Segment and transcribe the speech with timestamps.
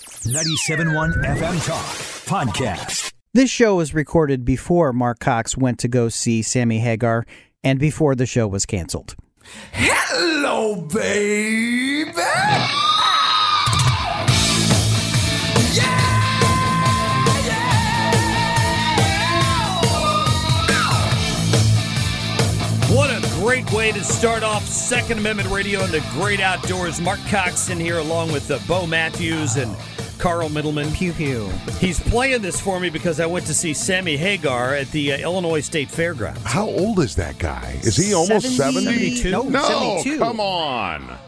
[0.00, 1.84] 97.1 FM Talk
[2.26, 3.12] Podcast.
[3.34, 7.26] This show was recorded before Mark Cox went to go see Sammy Hagar
[7.62, 9.14] and before the show was canceled.
[9.72, 12.10] Hello, baby.
[22.90, 27.00] What a great way to start off Second Amendment Radio in the great outdoors.
[27.00, 29.76] Mark Cox in here along with uh, Bo Matthews and
[30.20, 30.92] Carl Middleman.
[30.92, 31.48] Pew pew.
[31.78, 35.18] He's playing this for me because I went to see Sammy Hagar at the uh,
[35.18, 36.42] Illinois State Fairgrounds.
[36.44, 37.78] How old is that guy?
[37.82, 38.84] Is he almost 70?
[38.84, 39.30] 72?
[39.30, 40.18] No, No, 72.
[40.18, 41.18] come on.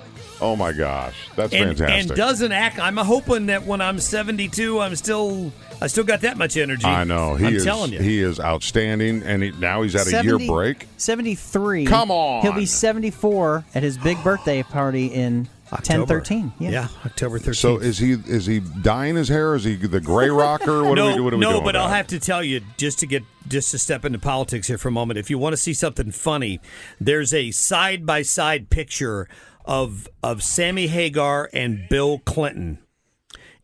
[0.41, 2.11] Oh my gosh, that's And, fantastic.
[2.11, 2.79] and doesn't act.
[2.81, 6.85] I'm hoping that when I'm 72, I'm still, I still got that much energy.
[6.85, 7.65] I know he I'm is.
[7.65, 8.01] telling you.
[8.01, 10.89] he is outstanding, and he, now he's at a year break.
[10.97, 11.85] 73.
[11.87, 12.43] Come on.
[12.43, 16.17] He'll be 74 at his big birthday party in October.
[16.19, 16.53] 1013.
[16.59, 16.71] Yeah.
[16.71, 17.57] yeah, October 13th.
[17.57, 19.55] So is he is he dyeing his hair?
[19.55, 20.85] Is he the gray rocker?
[20.85, 21.65] What no, are we, what are we no, doing?
[21.65, 24.69] but with I'll have to tell you just to get just to step into politics
[24.69, 25.19] here for a moment.
[25.19, 26.61] If you want to see something funny,
[27.01, 29.29] there's a side by side picture
[29.65, 32.79] of of Sammy Hagar and Bill Clinton,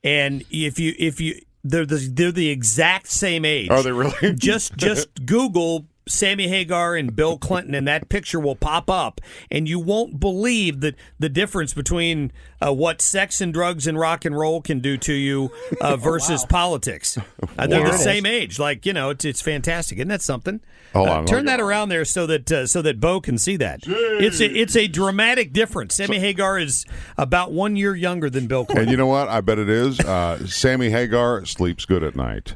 [0.02, 3.70] and if you if you they're the, they're the exact same age.
[3.70, 4.34] Are they really?
[4.34, 9.20] just just Google Sammy Hagar and Bill Clinton, and that picture will pop up,
[9.50, 14.24] and you won't believe that the difference between uh, what sex and drugs and rock
[14.24, 15.50] and roll can do to you
[15.80, 17.18] uh, versus politics.
[17.18, 17.22] Uh,
[17.66, 18.58] they're There the same age.
[18.58, 19.98] Like you know, it's it's fantastic.
[19.98, 20.60] Isn't that something?
[20.92, 23.80] Hold Uh, turn that around there so that uh, so that Bo can see that.
[23.86, 25.94] It's a it's a dramatic difference.
[25.94, 26.84] Sammy Hagar is
[27.16, 28.84] about one year younger than Bill Clinton.
[28.84, 29.28] And you know what?
[29.28, 30.00] I bet it is.
[30.00, 32.54] Uh, Sammy Hagar sleeps good at night.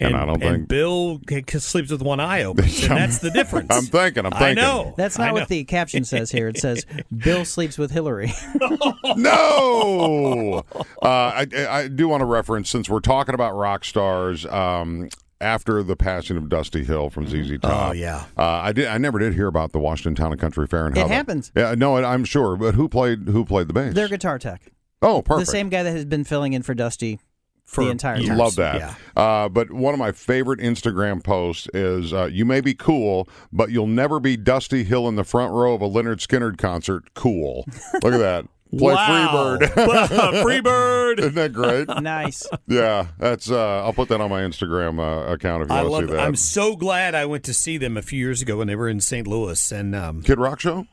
[0.00, 2.64] And I don't think- Bill c- c- sleeps with one eye open.
[2.84, 3.68] And that's the difference.
[3.70, 4.62] I'm thinking, I'm I thinking.
[4.64, 4.94] know.
[4.96, 5.40] That's I not know.
[5.40, 6.48] what the caption says here.
[6.48, 6.84] It says
[7.16, 8.32] Bill sleeps with Hillary.
[9.16, 10.62] No.
[10.72, 14.46] uh, I, I do want to reference since we're talking about rock stars.
[14.46, 15.08] Um,
[15.40, 18.24] after the passing of Dusty Hill from ZZ Top, Oh, yeah.
[18.38, 18.86] uh, I did.
[18.86, 21.14] I never did hear about the Washington Town and Country Fair and It how that-
[21.14, 21.52] happens.
[21.54, 22.56] Yeah, no, I'm sure.
[22.56, 23.28] But who played?
[23.28, 23.92] Who played the bass?
[23.94, 24.62] Their guitar tech.
[25.02, 25.46] oh, perfect.
[25.46, 27.20] The same guy that has been filling in for Dusty
[27.64, 28.36] For the entire time.
[28.36, 28.76] Love that.
[28.76, 28.94] Yeah.
[29.16, 33.70] Uh, but one of my favorite Instagram posts is uh, you may be cool, but
[33.70, 37.14] you'll never be Dusty Hill in the front row of a Lynyrd Skynyrd concert.
[37.14, 37.66] Cool.
[38.02, 38.46] Look at that.
[38.78, 39.56] Play wow.
[39.60, 39.68] Freebird.
[40.42, 41.18] Freebird.
[41.20, 41.88] Isn't that great?
[42.02, 42.46] Nice.
[42.66, 43.48] Yeah, that's.
[43.50, 46.16] Uh, I'll put that on my Instagram uh, account if you I want to see
[46.16, 46.26] that.
[46.26, 48.88] I'm so glad I went to see them a few years ago when they were
[48.88, 49.26] in St.
[49.28, 49.70] Louis.
[49.72, 50.86] And um, Kid Rock show.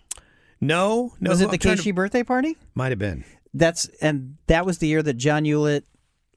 [0.59, 2.55] no, no, Was it the trying to- Casey birthday party?
[2.75, 3.23] Might have been.
[3.53, 5.85] That's and that was the year that John Hewlett,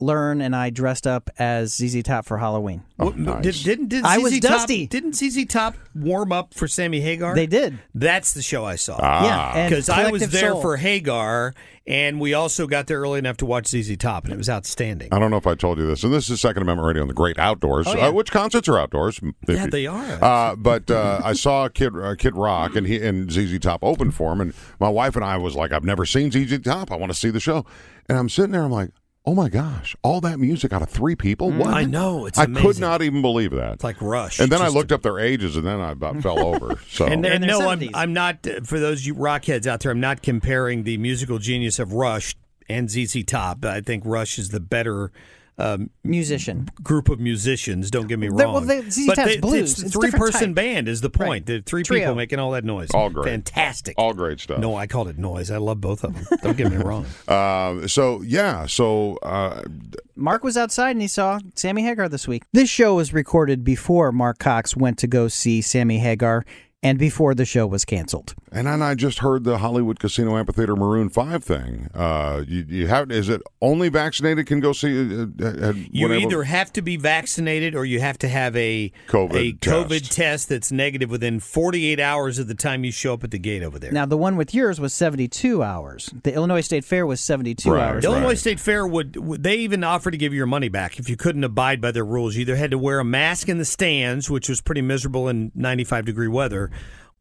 [0.01, 2.83] Learn, and I dressed up as ZZ Top for Halloween.
[2.97, 3.43] What- nice.
[3.45, 4.87] Did, didn't did I was Top, Dusty.
[4.89, 7.35] Didn't ZZ Top warm up for Sammy Hagar?
[7.37, 7.79] They did.
[7.95, 8.99] That's the show I saw.
[9.01, 9.55] Ah.
[9.55, 10.61] Yeah, because I was there Soul.
[10.63, 11.55] for Hagar,
[11.87, 15.09] and we also got there early enough to watch ZZ Top, and it was outstanding.
[15.13, 17.09] I don't know if I told you this, and this is Second Amendment Radio on
[17.09, 18.09] the Great Outdoors, Oh, yeah.
[18.09, 19.21] uh, which concerts are outdoors.
[19.49, 20.19] Yeah, you- they are.
[20.23, 24.11] Uh, but uh, I saw Kid uh, Kid Rock and he and ZZ Top open
[24.11, 26.91] for him, and my wife and I was like, I've never seen ZZ Top.
[26.91, 27.65] I want to see the show,
[28.09, 28.91] and I'm sitting there, I'm like,
[29.27, 31.51] oh my gosh, all that music out of three people.
[31.51, 31.73] What?
[31.73, 33.75] I know, it's I could not even believe that.
[33.75, 34.39] It's like Rush.
[34.39, 36.79] and then I Just- looked up their ages, and then I about fell over.
[36.89, 39.67] So And, They're and their no, I'm, I'm not, uh, for those you rock heads
[39.67, 42.35] out there, I'm not comparing the musical genius of Rush
[42.69, 43.65] and ZZ Top.
[43.65, 45.11] I think Rush is the better
[45.59, 46.69] um, Musician.
[46.83, 47.91] group of musicians.
[47.91, 48.37] Don't get me wrong.
[48.37, 49.73] They're- well, they- ZZ but they- blues.
[49.73, 50.55] It's a It's three person type.
[50.57, 51.29] band is the point.
[51.31, 51.47] Right.
[51.47, 52.01] The three Trio.
[52.01, 52.91] people making all that noise.
[52.93, 53.31] All great.
[53.31, 53.95] Fantastic.
[53.97, 54.59] all great stuff.
[54.59, 55.51] No, I called it noise.
[55.51, 56.39] I love both of them.
[56.43, 57.07] Don't get me wrong.
[57.29, 59.63] Uh, so yeah, so uh,
[60.17, 62.43] Mark was outside and he saw Sammy Hagar this week.
[62.53, 66.45] This show was recorded before Mark Cox went to go see Sammy Hagar
[66.85, 68.35] and before the show was canceled.
[68.53, 71.89] And then I just heard the Hollywood Casino Amphitheater Maroon Five thing.
[71.93, 74.93] Uh, you, you have is it only vaccinated can go see?
[75.23, 78.93] Uh, uh, You whenever- either have to be vaccinated or you have to have a
[79.09, 80.13] COVID a COVID test.
[80.13, 83.63] test that's negative within 48 hours of the time you show up at the gate
[83.63, 83.91] over there.
[83.91, 86.11] Now, the one with yours was 72 hours.
[86.23, 88.03] The Illinois State Fair was 72 Right, hours.
[88.03, 90.99] The Illinois State Fair would, would they even offer to give you your money back
[90.99, 92.35] if you couldn't abide by their rules.
[92.37, 95.51] You either had to wear a mask in the stands, which was pretty miserable in
[95.55, 96.71] 95 degree weather.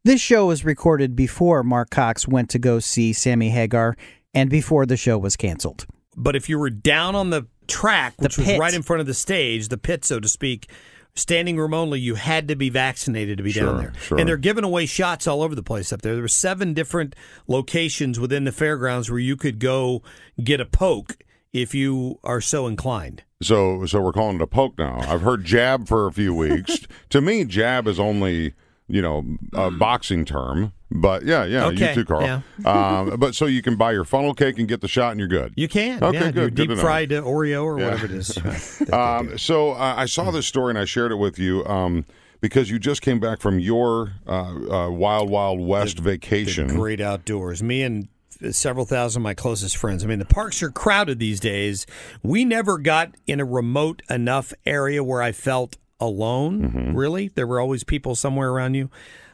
[0.04, 3.96] This show was recorded before Mark Cox went to go see Sammy Hagar
[4.34, 5.86] and before the show was canceled.
[6.16, 9.14] but if you were down on the track, which was right in front of the
[9.14, 10.68] stage, the pit, so to speak,
[11.14, 13.92] standing room only, you had to be vaccinated to be Sure, down there.
[14.00, 14.18] sure.
[14.18, 16.12] And they're giving away shots all over the place up there.
[16.14, 17.14] There were seven different
[17.48, 20.02] locations within the fairgrounds where you could go
[20.42, 21.16] get a poke
[21.52, 23.22] if you are so inclined.
[23.40, 24.98] So so we're calling it a poke now.
[25.00, 26.80] I've heard jab for a few weeks.
[27.10, 28.54] to me, jab is only
[28.88, 30.72] you know a boxing term.
[30.90, 32.44] But yeah, yeah, Okay, you too, Carl.
[32.64, 35.28] um, but so you can buy your funnel cake and get the shot, and you're
[35.28, 35.52] good.
[35.56, 38.12] You can, Okay, yeah, good, your good to deep fried uh, Oreo or whatever it
[38.12, 38.28] is.
[38.34, 38.92] that they do.
[38.92, 42.04] Um, so uh, I saw this story and I shared it with you um,
[42.40, 46.68] because you just came back from your uh, uh, Wild Wild West vacation.
[46.68, 47.60] Great outdoors.
[47.60, 48.08] Me and
[48.50, 50.04] several thousand of my closest friends.
[50.04, 51.86] I mean, the parks are crowded these days.
[52.22, 55.76] We never got in a remote enough area where I felt
[56.06, 56.96] alone, Mm-hmm.
[56.96, 57.28] really.
[57.28, 58.90] There were always people somewhere around you.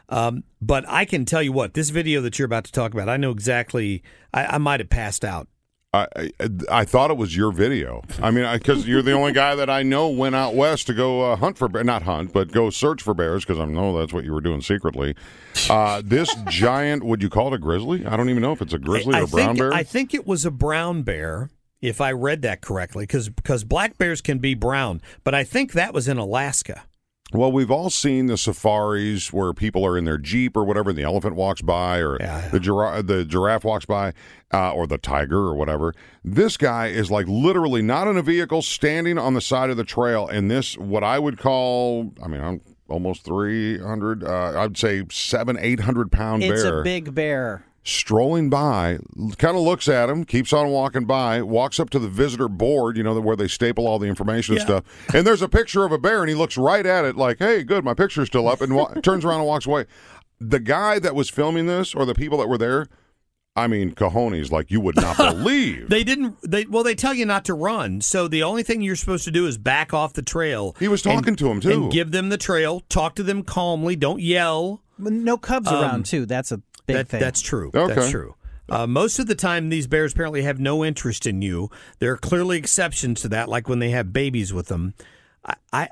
[0.09, 3.07] Um, but I can tell you what, this video that you're about to talk about,
[3.07, 4.03] I know exactly,
[4.33, 5.47] I, I might have passed out.
[5.93, 8.01] I, I I thought it was your video.
[8.21, 11.31] I mean, because you're the only guy that I know went out west to go
[11.31, 14.13] uh, hunt for bear, not hunt, but go search for bears because I know that's
[14.13, 15.15] what you were doing secretly.
[15.69, 18.05] Uh, this giant, would you call it a grizzly?
[18.05, 19.73] I don't even know if it's a grizzly I or a brown think, bear.
[19.73, 21.49] I think it was a brown bear,
[21.81, 25.01] if I read that correctly, because because black bears can be brown.
[25.23, 26.83] But I think that was in Alaska.
[27.33, 30.99] Well, we've all seen the safaris where people are in their jeep or whatever, and
[30.99, 32.49] the elephant walks by, or Yeah, yeah.
[32.49, 34.11] the giraffe, the giraffe walks by,
[34.53, 35.93] uh, or the tiger or whatever.
[36.25, 39.85] This guy is like literally not in a vehicle, standing on the side of the
[39.85, 44.77] trail, and this what I would call, I mean, I'm almost three hundred, uh, I'd
[44.77, 47.65] say seven, eight hundred pound It's bear a big bear.
[47.83, 48.99] Strolling by,
[49.37, 52.97] kind of looks at him, keeps on walking by, walks up to the visitor board,
[52.97, 54.83] you know, where they staple all the information and stuff.
[55.13, 57.63] And there's a picture of a bear, and he looks right at it like, hey,
[57.63, 59.85] good, my picture's still up, and wa- turns around and walks away.
[60.39, 62.87] The guy that was filming this, or the people that were there,
[63.55, 65.89] I mean, cojones, like you would not believe.
[65.89, 66.37] They didn't.
[66.41, 67.99] They well, they tell you not to run.
[68.01, 70.75] So the only thing you're supposed to do is back off the trail.
[70.79, 71.71] He was talking and- to him, too.
[71.71, 72.81] and give them the trail.
[72.89, 73.95] Talk to them calmly.
[73.97, 74.81] Don't yell.
[74.97, 76.25] No cubs um, around too.
[76.25, 77.19] That's a big That, thing.
[77.19, 77.71] that's true.
[77.73, 77.93] Okay.
[77.93, 78.35] That's true.
[78.69, 81.69] Uh, most of the time, these bears apparently have no interest in you.
[81.99, 84.93] There are clearly exceptions to that, like when they have babies with them.
[85.45, 85.89] I, I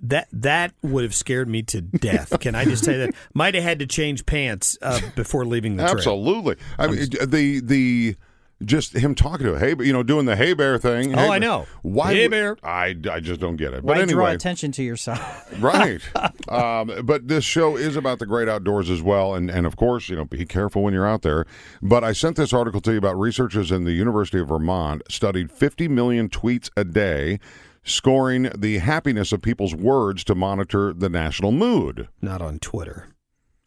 [0.00, 2.38] that that would have scared me to death.
[2.40, 3.14] Can I just say that?
[3.32, 5.96] Might have had to change pants uh, before leaving the trail.
[5.96, 6.56] Absolutely.
[6.78, 8.16] I mean, the the
[8.62, 11.14] just him talking to a hey, you know, doing the hey bear thing.
[11.14, 11.66] Oh, Hey I know.
[11.82, 12.14] Why?
[12.14, 12.56] hey bear?
[12.62, 13.82] I, I just don't get it.
[13.84, 15.52] Why But draw anyway, attention to yourself?
[15.62, 16.00] right.
[16.48, 20.08] um, but this show is about the great outdoors as well, and and of course,
[20.08, 21.46] you know, be careful when you're out there.
[21.82, 25.50] But I sent this article to you about researchers in the University of Vermont studied
[25.50, 27.40] 50 million tweets a day,
[27.82, 32.08] scoring the happiness of people's words to monitor the national mood.
[32.22, 33.08] Not on Twitter.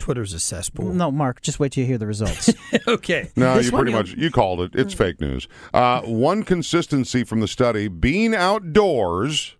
[0.07, 0.94] Twitter's a cesspool.
[0.94, 1.42] no, Mark.
[1.42, 2.50] Just wait till you hear the results.
[2.88, 3.30] okay.
[3.36, 4.71] No, This you pretty you- much you called it.
[4.74, 5.50] It's fake news.
[5.74, 9.56] Uh, one consistency from the study: being outdoors.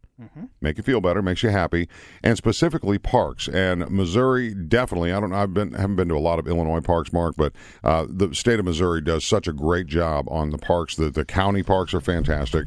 [0.62, 1.88] Make you feel better, makes you happy,
[2.24, 4.56] and specifically parks and Missouri.
[4.56, 5.34] Definitely, I don't.
[5.34, 7.54] I've been haven't been to a lot of Illinois parks, Mark, but
[7.84, 10.96] uh, the state of Missouri does such a great job on the parks.
[10.96, 12.66] The the county parks are fantastic,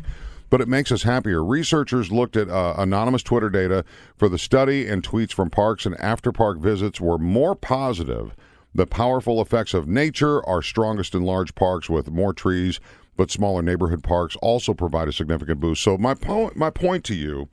[0.50, 1.44] but it makes us happier.
[1.44, 3.85] Researchers looked at uh, anonymous Twitter data
[4.17, 8.35] for the study, and tweets from parks and after park visits were more positive.
[8.75, 12.79] The powerful effects of nature are strongest in large parks with more trees,
[13.17, 15.82] but smaller neighborhood parks also provide a significant boost.
[15.82, 17.49] So my po- my point to you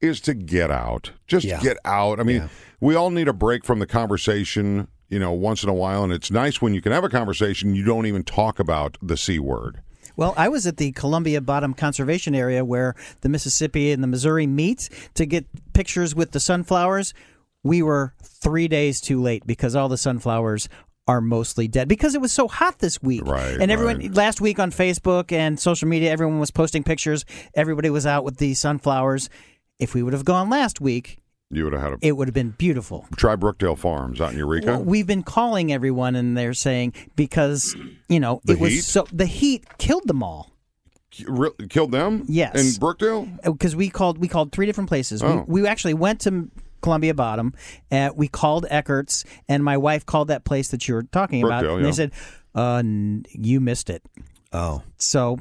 [0.00, 1.12] is to get out.
[1.26, 1.60] Just Yeah.
[1.60, 2.18] get out.
[2.18, 2.48] I mean,
[2.80, 6.12] we all need a break from the conversation, you know, once in a while and
[6.12, 9.38] it's nice when you can have a conversation you don't even talk about the C
[9.38, 9.80] word.
[10.16, 14.46] Well, I was at the Columbia Bottom Conservation Area where the Mississippi and the Missouri
[14.46, 17.14] meet to get pictures with the sunflowers.
[17.62, 20.68] We were three days too late because all the sunflowers
[21.08, 23.26] are mostly dead because it was so hot this week.
[23.26, 24.14] Right, And everyone right.
[24.14, 27.24] last week on Facebook and social media, everyone was posting pictures.
[27.54, 29.28] Everybody was out with the sunflowers.
[29.78, 31.18] If we would have gone last week,
[31.52, 33.06] You would have had a it would have been beautiful.
[33.16, 34.66] try Brookdale Farms out in Eureka.
[34.72, 37.76] Well, we've been calling everyone, and they're saying because
[38.08, 40.50] you know The it was so the heat killed them all.
[41.68, 42.24] Killed them?
[42.26, 42.54] Yes.
[42.54, 43.42] In Brookdale?
[43.44, 45.22] because we called we called three different places.
[45.22, 45.44] Oh.
[45.46, 47.54] We, we actually went to Columbia Bottom.
[47.90, 51.64] And we called Eckert's, and my wife called that place that you were talking about.
[51.64, 51.90] Brookdale, And yeah.
[51.90, 52.12] they said,
[52.54, 52.82] uh,
[53.32, 54.02] "You missed it."
[54.54, 54.82] Oh.
[54.98, 55.38] So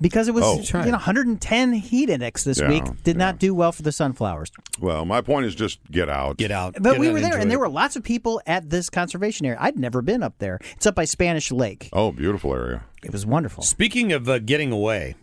[0.00, 0.78] because it was Oh.
[0.78, 4.50] you know 110 heat index this Yeah, week, did not do well for the sunflowers.
[4.80, 6.38] Well, my point is just get out.
[6.38, 6.74] Get out.
[6.74, 8.88] But Get we out were there, enjoy and there were lots of people at this
[8.88, 9.58] conservation area.
[9.60, 10.58] I'd never been up there.
[10.76, 11.90] It's up by Spanish Lake.
[11.92, 12.84] Oh, beautiful area.
[13.02, 13.62] It was wonderful.
[13.62, 15.14] Speaking of uh, getting away,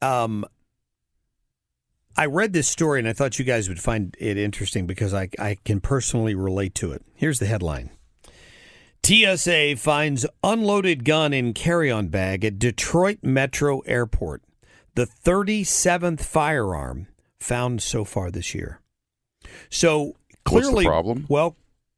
[0.00, 0.46] um,
[2.16, 5.28] I read this story and I thought you guys would find it interesting because I,
[5.38, 7.02] I can personally relate to it.
[7.14, 7.90] Here's the headline
[9.04, 14.42] TSA finds unloaded gun in carry-on bag at Detroit Metro Airport.
[14.94, 17.06] The 37th firearm
[17.40, 18.80] found so far this year.
[19.70, 21.26] So What's the clearly, problem?
[21.28, 21.56] well,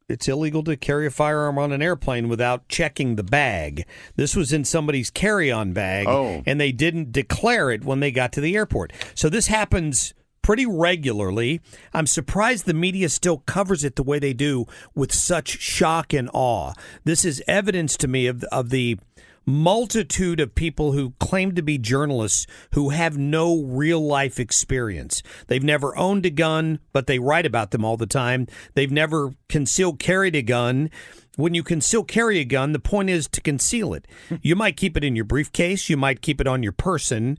[0.09, 3.87] it's illegal to carry a firearm on an airplane without checking the bag.
[4.17, 6.43] This was in somebody's carry-on bag, Oh.
[6.47, 8.93] and they didn't declare it when they got to the airport.
[9.15, 11.61] So this happens pretty regularly.
[11.93, 16.31] I'm surprised the media still covers it the way they do with such shock and
[16.33, 16.73] awe.
[17.05, 18.99] This is evidence to me of of the
[19.47, 25.23] multitude of people who claim to be journalists who have no real life experience.
[25.47, 28.47] They've never owned a gun, but they write about them all the time.
[28.75, 30.91] They've never concealed carried a gun.
[31.37, 34.07] When you conceal carry a gun, the point is to conceal it.
[34.43, 37.39] You might keep it in your briefcase, you might keep it on your person.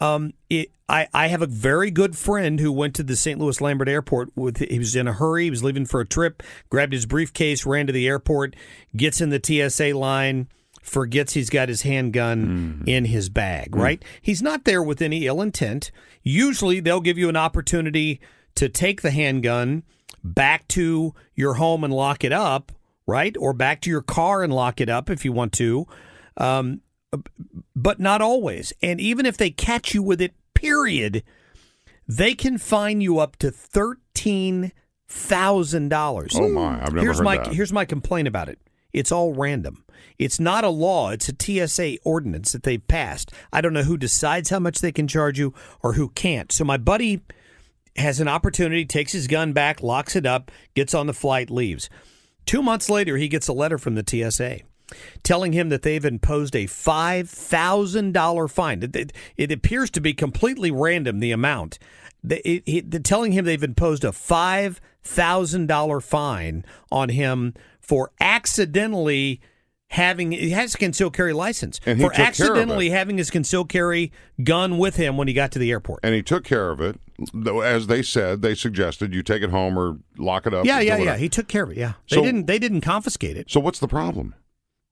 [0.00, 3.38] Um, it, I, I have a very good friend who went to the St.
[3.38, 6.42] Louis Lambert Airport with he was in a hurry, he was leaving for a trip,
[6.70, 8.56] grabbed his briefcase, ran to the airport,
[8.96, 10.48] gets in the TSA line,
[10.80, 14.02] forgets he's got his handgun in his bag, right?
[14.22, 15.90] He's not there with any ill intent.
[16.22, 18.20] Usually they'll give you an opportunity
[18.54, 19.82] to take the handgun
[20.24, 22.72] back to your home and lock it up,
[23.06, 23.36] right?
[23.38, 25.86] Or back to your car and lock it up if you want to.
[26.36, 26.80] Um,
[27.74, 28.72] but not always.
[28.82, 31.22] And even if they catch you with it, period,
[32.06, 34.72] they can fine you up to thirteen
[35.08, 36.34] thousand dollars.
[36.38, 36.82] Oh, my.
[36.82, 37.52] I've never here's heard my that.
[37.52, 38.58] here's my complaint about it.
[38.92, 39.84] It's all random.
[40.18, 41.10] It's not a law.
[41.10, 43.32] It's a TSA ordinance that they've passed.
[43.52, 46.50] I don't know who decides how much they can charge you or who can't.
[46.50, 47.20] So my buddy
[47.96, 51.88] has an opportunity, takes his gun back, locks it up, gets on the flight, leaves.
[52.46, 54.60] Two months later, he gets a letter from the TSA
[55.22, 58.82] telling him that they've imposed a $5,000 fine.
[58.82, 61.78] It, it, it appears to be completely random, the amount.
[62.22, 69.40] They- it- telling him they've imposed a $5,000 fine on him for accidentally
[69.92, 73.70] having he has a concealed carry license for took care of accidentally having his concealed
[73.70, 74.12] carry
[74.44, 76.00] gun with him when he got to the airport.
[76.02, 77.00] and he took care of it.
[77.32, 80.66] Though, As they said, they suggested you take it home or lock it up.
[80.66, 81.16] Yeah, yeah, yeah.
[81.16, 81.78] He took care of it.
[81.78, 82.46] Yeah, they So- didn't.
[82.46, 83.50] They didn't confiscate it.
[83.50, 84.34] So what's the problem?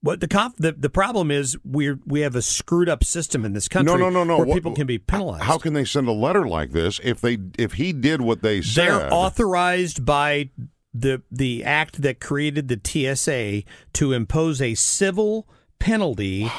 [0.07, 3.51] What the conf- the, the problem is we we have a screwed up system in
[3.51, 3.93] this country.
[3.93, 4.37] no, no, no, no.
[4.37, 5.43] Where What- people can be penalized.
[5.43, 8.61] How can they send a letter like this if they if he did what they
[8.61, 8.87] said?
[8.87, 10.51] They're authorized by
[10.93, 13.63] the the act that created the TSA
[13.95, 15.45] to impose a civil
[15.77, 16.49] penalty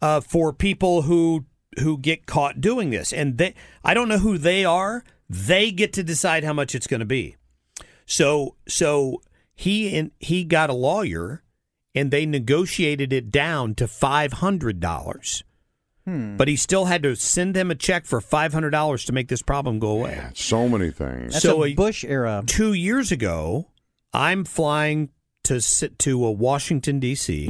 [0.00, 1.44] uh, for people who
[1.78, 5.04] who get caught doing this, and they I don't know who they are.
[5.30, 7.36] They get to decide how much it's going to be.
[8.06, 9.22] So so
[9.54, 11.44] he and he got a lawyer,
[11.94, 15.44] and they negotiated it down to five hundred dollars.
[16.04, 19.28] But he still had to send them a check for five hundred dollars to make
[19.28, 20.20] this problem go away.
[20.34, 21.34] so many things.
[21.34, 22.42] That's So a a- Bush era.
[22.44, 23.68] two years ago,
[24.12, 25.10] I'm flying
[25.44, 27.48] to sit to uh, Washington D.C.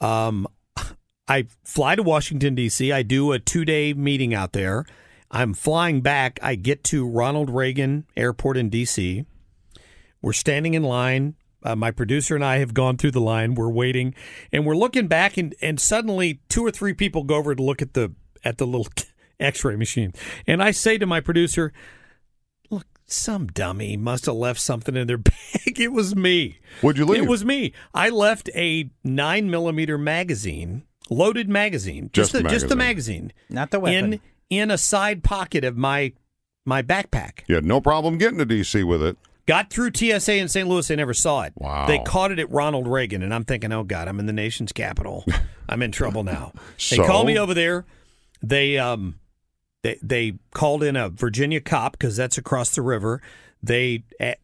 [0.00, 0.46] Um,
[1.28, 2.90] I fly to Washington D.C.
[2.92, 4.86] I do a two day meeting out there.
[5.30, 6.38] I'm flying back.
[6.42, 9.26] I get to Ronald Reagan Airport in D.C.
[10.22, 11.34] We're standing in line.
[11.66, 13.54] Uh, my producer and I have gone through the line.
[13.56, 14.14] We're waiting,
[14.52, 17.82] and we're looking back, and, and suddenly two or three people go over to look
[17.82, 18.12] at the
[18.44, 18.86] at the little
[19.40, 20.12] X-ray machine,
[20.46, 21.72] and I say to my producer,
[22.70, 25.80] "Look, some dummy must have left something in their bag.
[25.80, 26.58] It was me.
[26.82, 27.24] Would you leave?
[27.24, 27.72] It was me.
[27.92, 33.32] I left a nine millimeter magazine, loaded magazine, Just just, the the, just the magazine,
[33.50, 34.14] Not the weapon.
[34.14, 36.12] in in a side pocket of my
[36.64, 37.40] my backpack.
[37.48, 38.84] You had no problem getting to D.C.
[38.84, 39.16] with it.
[39.46, 40.68] Got through TSA in St.
[40.68, 40.86] Louis.
[40.88, 41.52] They never saw it.
[41.56, 41.86] Wow.
[41.86, 44.72] They caught it at Ronald Reagan, and I'm thinking, oh God, I'm in the nation's
[44.72, 45.24] capital.
[45.68, 46.52] I'm in trouble now.
[46.90, 47.06] They So?
[47.06, 47.84] called me over there.
[48.42, 49.20] They um,
[49.82, 53.22] they they called in a Virginia cop because that's across the river.
[53.62, 54.34] They a-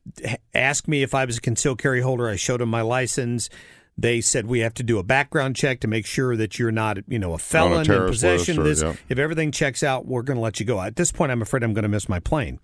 [0.55, 2.29] asked me if I was a concealed carry holder.
[2.29, 3.51] I showed them my license.
[3.99, 6.99] They said we have to do a background check to make sure that you're not,
[7.09, 8.61] you know, a felon in terrorist list possession.
[8.63, 8.83] or- this.
[8.83, 8.97] yep.
[9.09, 10.81] If everything checks out, we're going to let you go.
[10.81, 12.59] At this point, I'm afraid I'm going to miss my plane.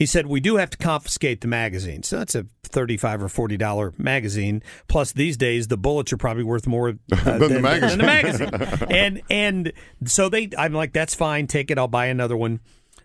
[0.00, 2.02] He said we do have to confiscate the magazine.
[2.02, 4.62] So that's a thirty-five or forty dollar magazine.
[4.88, 6.92] Plus, these days the bullets are probably worth more uh,
[7.24, 7.98] Than the than, magazine.
[7.98, 8.86] than the magazine.
[8.90, 9.72] and and
[10.06, 11.46] so they, I'm like, that's fine.
[11.46, 11.76] Take it.
[11.76, 12.60] I'll buy another one.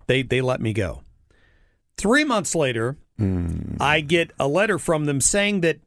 [0.07, 1.01] They they let me go.
[1.97, 2.97] Three months later,
[3.79, 5.79] I get a letter from them saying that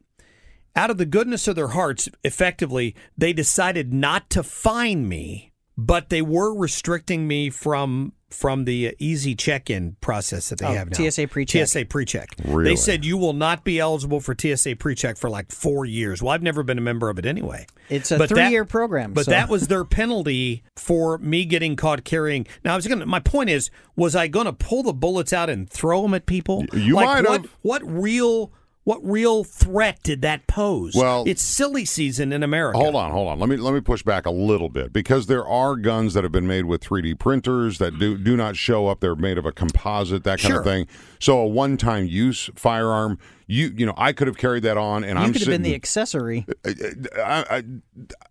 [0.75, 5.48] out of the goodness of their hearts, effectively, they decided not to fine me,
[5.85, 10.73] but they were restricting me from from the uh, easy check-in process that they Oh,
[10.73, 11.09] have now.
[11.09, 11.67] TSA pre-check.
[11.67, 12.29] TSA pre-check.
[12.45, 12.69] Really?
[12.69, 16.21] They said you will not be eligible for TSA pre-check for like four years.
[16.21, 17.65] Well, I've never been a member of it anyway.
[17.89, 19.13] It's a But three-year program.
[19.13, 22.45] But so- that was their penalty for me getting caught carrying.
[22.63, 23.07] Now I was going to.
[23.07, 26.27] My point is, was I going to pull the bullets out and throw them at
[26.27, 26.65] people?
[26.71, 27.57] you like, might what, have.
[27.63, 28.51] What real?
[28.89, 30.95] What real threat did that pose?
[30.95, 32.79] Well- it's silly season in America.
[32.79, 33.39] Hold on, hold on.
[33.39, 36.31] Let me let me push back a little bit because there are guns that have
[36.31, 38.99] been made with 3D printers that do do not show up.
[38.99, 40.59] They're made of a composite, that kind Sure.
[40.61, 40.87] of thing.
[41.19, 45.03] So a one time use firearm, you you know, I could have carried that on,
[45.03, 46.47] and You I'm could have been the accessory.
[46.65, 47.63] I, I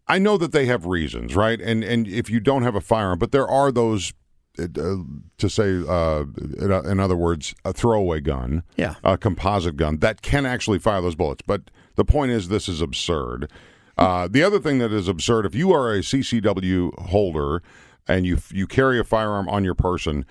[0.08, 1.60] I know that they have reasons, right?
[1.60, 4.12] And and if you don't have a firearm, but there are those.
[4.58, 4.96] Uh,
[5.38, 6.24] to say, uh,
[6.60, 8.94] in, in other words, a throwaway gun, Yeah.
[9.04, 11.42] a composite gun that can actually fire those bullets.
[11.46, 13.50] But the point is, this is absurd.
[13.96, 17.62] Uh, the other thing that is absurd, if you are a CCW holder
[18.06, 20.24] and you you carry a firearm on your person,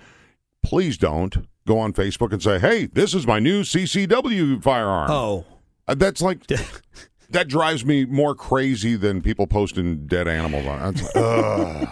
[0.62, 5.44] please don't go on Facebook and say, "Hey, this is my new CCW firearm." Oh,
[5.86, 6.46] Uh, That's like
[7.30, 10.94] that drives me more crazy than people posting dead animals on.
[10.94, 11.88] It's like, ugh.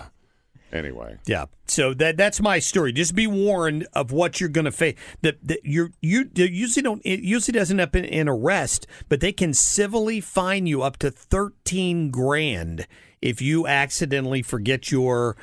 [0.72, 1.46] Anyway, yeah.
[1.68, 2.92] So that that's my story.
[2.92, 4.96] Just be warned of what you're going to face.
[5.22, 9.20] That that you're you usually don't it usually doesn't end up in, in arrest, but
[9.20, 12.86] they can civilly fine you up to thirteen grand
[13.22, 15.36] if you accidentally forget your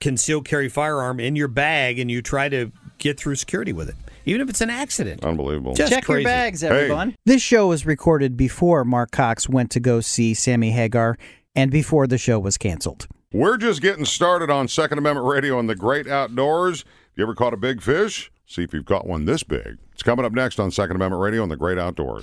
[0.00, 3.94] concealed carry firearm in your bag and you try to get through security with it,
[4.26, 5.24] even if it's an accident.
[5.24, 5.74] unbelievable.
[5.74, 6.22] Just Check crazy.
[6.22, 7.14] your bags, everyone.
[7.24, 11.16] This show was recorded before Mark Cox went to go see Sammy Hagar
[11.54, 13.06] and before the show was canceled.
[13.34, 16.84] We're just getting started on Second Amendment Radio and the great outdoors.
[17.16, 18.30] You ever caught a big fish?
[18.46, 19.78] See if you've caught one this big.
[19.92, 22.22] It's coming up next on Second Amendment Radio and the great outdoors.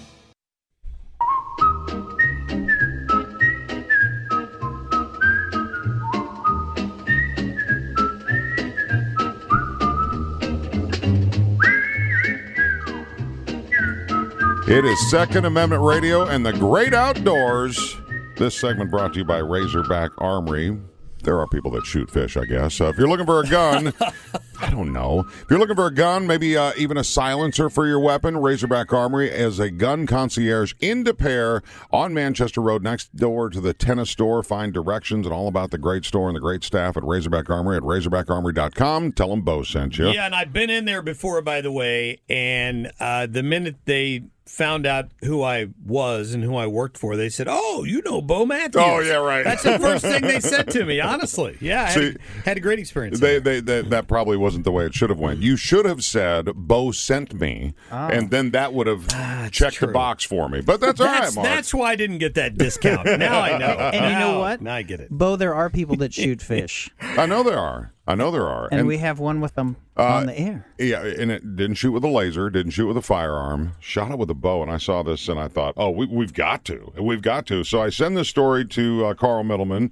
[14.71, 17.97] It is Second Amendment Radio and the great outdoors.
[18.37, 20.79] This segment brought to you by Razorback Armory.
[21.23, 22.79] There are people that shoot fish, I guess.
[22.79, 23.93] Uh, if you're looking for a gun,
[24.61, 25.25] I don't know.
[25.27, 28.93] If you're looking for a gun, maybe uh, even a silencer for your weapon, Razorback
[28.93, 33.73] Armory is a gun concierge in Des Peres on Manchester Road, next door to the
[33.73, 34.41] tennis store.
[34.41, 37.75] Find directions and all about the great store and the great staff at Razorback Armory
[37.75, 39.11] at razorbackarmory.com.
[39.11, 40.11] Tell them Bo sent you.
[40.11, 42.21] Yeah, and I've been in there before, by the way.
[42.29, 47.15] And uh, the minute they found out who I was and who I worked for,
[47.15, 49.43] they said, "Oh, you know Bo Matthews." Oh, yeah, right.
[49.43, 50.99] That's the first thing they said to me.
[51.11, 53.19] Honestly, yeah, I had, See, had a great experience.
[53.19, 55.39] They, they, they, that probably wasn't the way it should have went.
[55.39, 58.09] You should have said, Bo sent me, ah.
[58.09, 60.61] and then that would have ah, checked the box for me.
[60.61, 61.47] But that's, all right, that's Mark.
[61.47, 63.05] that's why I didn't get that discount.
[63.05, 63.65] Now I know.
[63.65, 64.61] And you know what?
[64.61, 65.09] Now I get it.
[65.09, 67.93] Bo, there are people that shoot fish, I know there are.
[68.07, 68.67] I know there are.
[68.71, 70.65] and, we have one with them Uh, on the air.
[70.79, 74.17] Yeah, and it didn't shoot with a laser, didn't shoot with a firearm, shot it
[74.17, 74.63] with a bow.
[74.63, 76.91] And I saw this and I thought, oh, we, we've got to.
[76.99, 77.63] We've got to.
[77.63, 79.91] So I send this story to uh, Carl Middleman,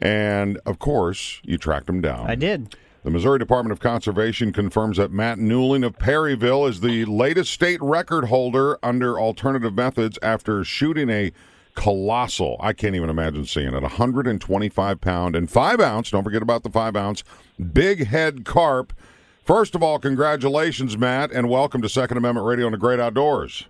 [0.00, 2.30] and of course, you tracked him down.
[2.30, 2.76] I did.
[3.04, 7.82] The Missouri Department of Conservation confirms that Matt Newling of Perryville is the latest state
[7.82, 11.32] record holder under alternative methods after shooting a
[11.74, 16.62] colossal, I can't even imagine seeing it, 125 pound and 5 ounce, don't forget about
[16.62, 17.24] the 5 ounce,
[17.72, 18.92] big head carp.
[19.44, 23.66] First of all, congratulations, Matt, and welcome to Second Amendment Radio and the Great Outdoors.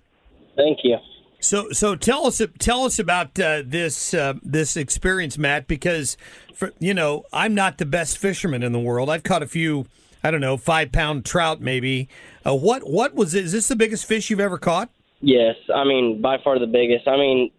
[0.57, 0.99] Thank you.
[1.41, 5.67] So, so tell us tell us about uh, this uh, this experience, Matt.
[5.67, 6.17] Because
[6.55, 9.11] for you know, I'm not the best fisherman in the world.
[9.11, 9.87] I've caught a few,
[10.23, 12.09] I don't know, five pound trout maybe.
[12.47, 13.45] Uh, what what was it?
[13.45, 14.89] Is this the biggest fish you've ever caught?
[15.21, 17.09] Yes, I mean by far the biggest.
[17.09, 17.51] I mean,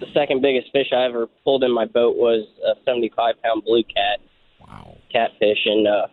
[0.00, 3.84] the second biggest fish I ever pulled in my boat was a 75 pound blue
[3.84, 4.20] cat.
[4.60, 4.96] Wow.
[5.12, 6.06] Catfish and uh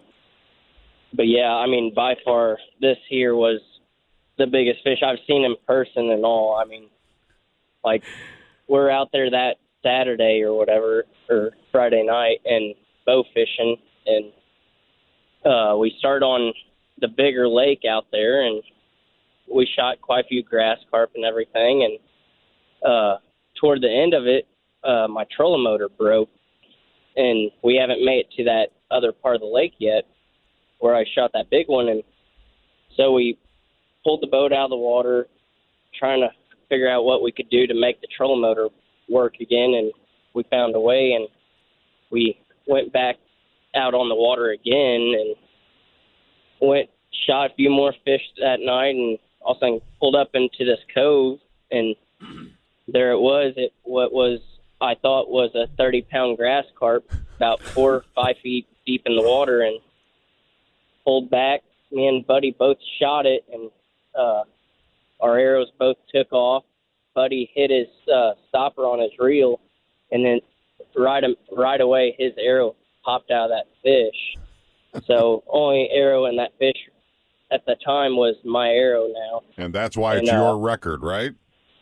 [1.13, 3.60] but yeah, I mean by far this here was
[4.38, 6.56] the biggest fish I've seen in person and all.
[6.56, 6.89] I mean
[7.84, 8.04] like
[8.67, 14.32] we're out there that Saturday or whatever or Friday night and bow fishing and
[15.44, 16.54] uh we start on
[17.00, 18.62] the bigger lake out there and
[19.52, 23.17] we shot quite a few grass carp and everything and uh
[23.62, 24.47] toward the end of it
[24.84, 26.30] uh my trolling motor broke
[27.15, 30.04] and we haven't made it to that other part of the lake yet
[30.80, 32.04] where I shot that big one and
[32.97, 33.38] so we
[34.04, 35.28] pulled the boat out of the water
[35.97, 36.30] trying to
[36.67, 38.67] figure out what we could do to make the trolling motor
[39.10, 39.91] work again and
[40.34, 41.28] we found a way and
[42.12, 43.17] we went back
[43.76, 45.36] out on the water again and
[46.62, 46.89] went
[47.26, 50.65] shot a few more fish that night and all of a sudden pulled up into
[50.65, 51.39] this cove,
[51.71, 51.95] and
[52.88, 53.54] there it was.
[53.58, 54.39] It what was
[54.80, 59.15] I thought was a 30 pound grass carp, about four or five feet deep in
[59.15, 59.80] the water, and
[61.04, 61.62] pulled back.
[61.91, 63.70] Me and Buddy both shot it, and
[64.17, 64.44] uh,
[65.20, 66.63] our arrows both took off.
[67.13, 69.60] Buddy hit his uh, stopper on his reel,
[70.12, 70.39] and then
[70.96, 71.24] right
[71.56, 75.04] right away his arrow popped out of that fish.
[75.06, 76.78] So only arrow in that fish
[77.52, 79.41] at the time was my arrow now.
[79.58, 81.34] And that's why And, it's uh, your record, right?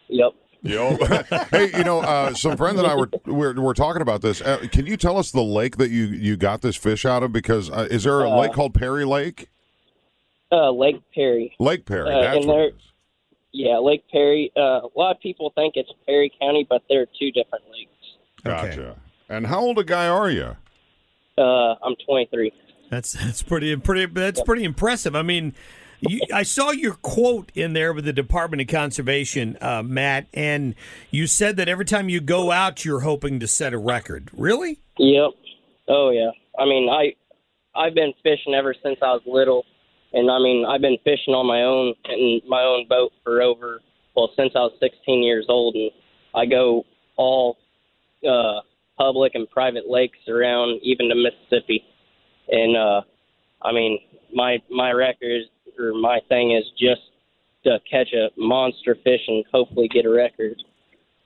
[0.08, 0.34] Yep.
[0.62, 0.98] Yo.
[1.52, 4.42] hey, you know, uh, some friends and I were we're, we're talking about this.
[4.42, 7.32] Uh, can you tell us the lake that you you got this fish out of?
[7.32, 9.50] Because uh, is there a Uh, lake called Perry Lake?
[10.52, 11.56] Uh, Lake Perry.
[11.60, 12.14] Lake Perry.
[12.14, 12.82] uh, that's and what it is.
[13.52, 14.52] Yeah, Lake Perry.
[14.58, 17.92] Uh, a lot of people think it's Perry County, but they're two different lakes.
[18.44, 18.96] Gotcha.
[19.30, 20.56] And how old a guy are you?
[21.38, 22.52] Uh, I'm 23.
[22.90, 25.16] That's that's pretty pretty that's pretty impressive.
[25.16, 25.54] I mean,
[26.02, 30.76] you, I saw your quote in there with the Department of Conservation, uh, Matt, and
[31.12, 34.30] you said that every time you go out, you're hoping to set a record.
[34.34, 34.80] Really?
[34.98, 35.32] Yep.
[35.88, 36.32] Oh yeah.
[36.58, 37.16] I mean, I
[37.76, 39.66] I've been fishing ever since I was little,
[40.14, 43.80] and I mean, I've been fishing on my own in my own boat for over
[44.16, 45.92] well since I was 16 years old, and
[46.36, 46.86] I go
[47.18, 47.58] all
[48.28, 48.62] uh,
[48.98, 51.84] public and private lakes around even to Mississippi,
[52.50, 53.02] and uh,
[53.62, 54.00] I mean,
[54.34, 55.44] my my record
[55.78, 57.02] or my thing is just
[57.64, 60.62] to catch a monster fish and hopefully get a record.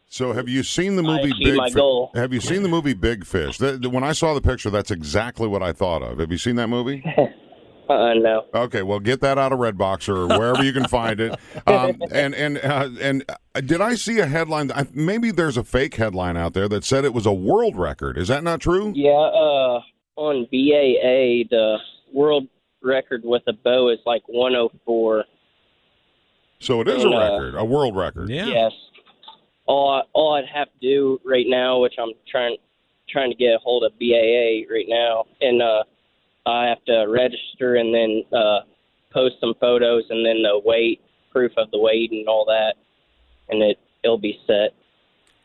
[0.07, 2.11] So, have you seen the movie Big my goal.
[2.13, 3.57] Have you seen the movie Big Fish?
[3.57, 6.19] That, when I saw the picture, that's exactly what I thought of.
[6.19, 7.03] Have you seen that movie?
[7.89, 8.45] Uh, no.
[8.53, 11.37] Okay, well, get that out of Redbox or wherever you can find it.
[11.67, 14.71] Um, and and uh, and uh, did I see a headline?
[14.71, 18.17] I, maybe there's a fake headline out there that said it was a world record.
[18.17, 18.93] Is that not true?
[18.95, 19.81] Yeah, uh,
[20.15, 21.77] on BAA, the
[22.13, 22.47] world
[22.83, 25.25] record with a bow is like 104.
[26.59, 28.29] So it is a And, uh, record, a world record.
[28.29, 28.45] Yeah.
[28.45, 28.71] Yes.
[29.65, 32.57] All I, all I'd have to do right now, which I'm trying
[33.09, 35.83] trying to get a hold of BAA right now, and uh,
[36.45, 38.59] I have to register and then uh,
[39.11, 42.75] post some photos and then the weight, proof of the weight and all that,
[43.49, 44.73] and it it'll be set.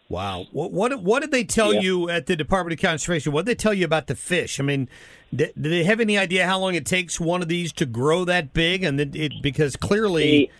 [0.08, 0.46] Wow.
[0.52, 1.80] What what, what did they tell Yeah.
[1.80, 3.32] you at the Department of Conservation?
[3.32, 4.58] What did they tell you about the fish?
[4.58, 4.88] I mean,
[5.34, 8.24] d- do they have any idea how long it takes one of these to grow
[8.24, 8.82] that big?
[8.84, 10.50] And then it because clearly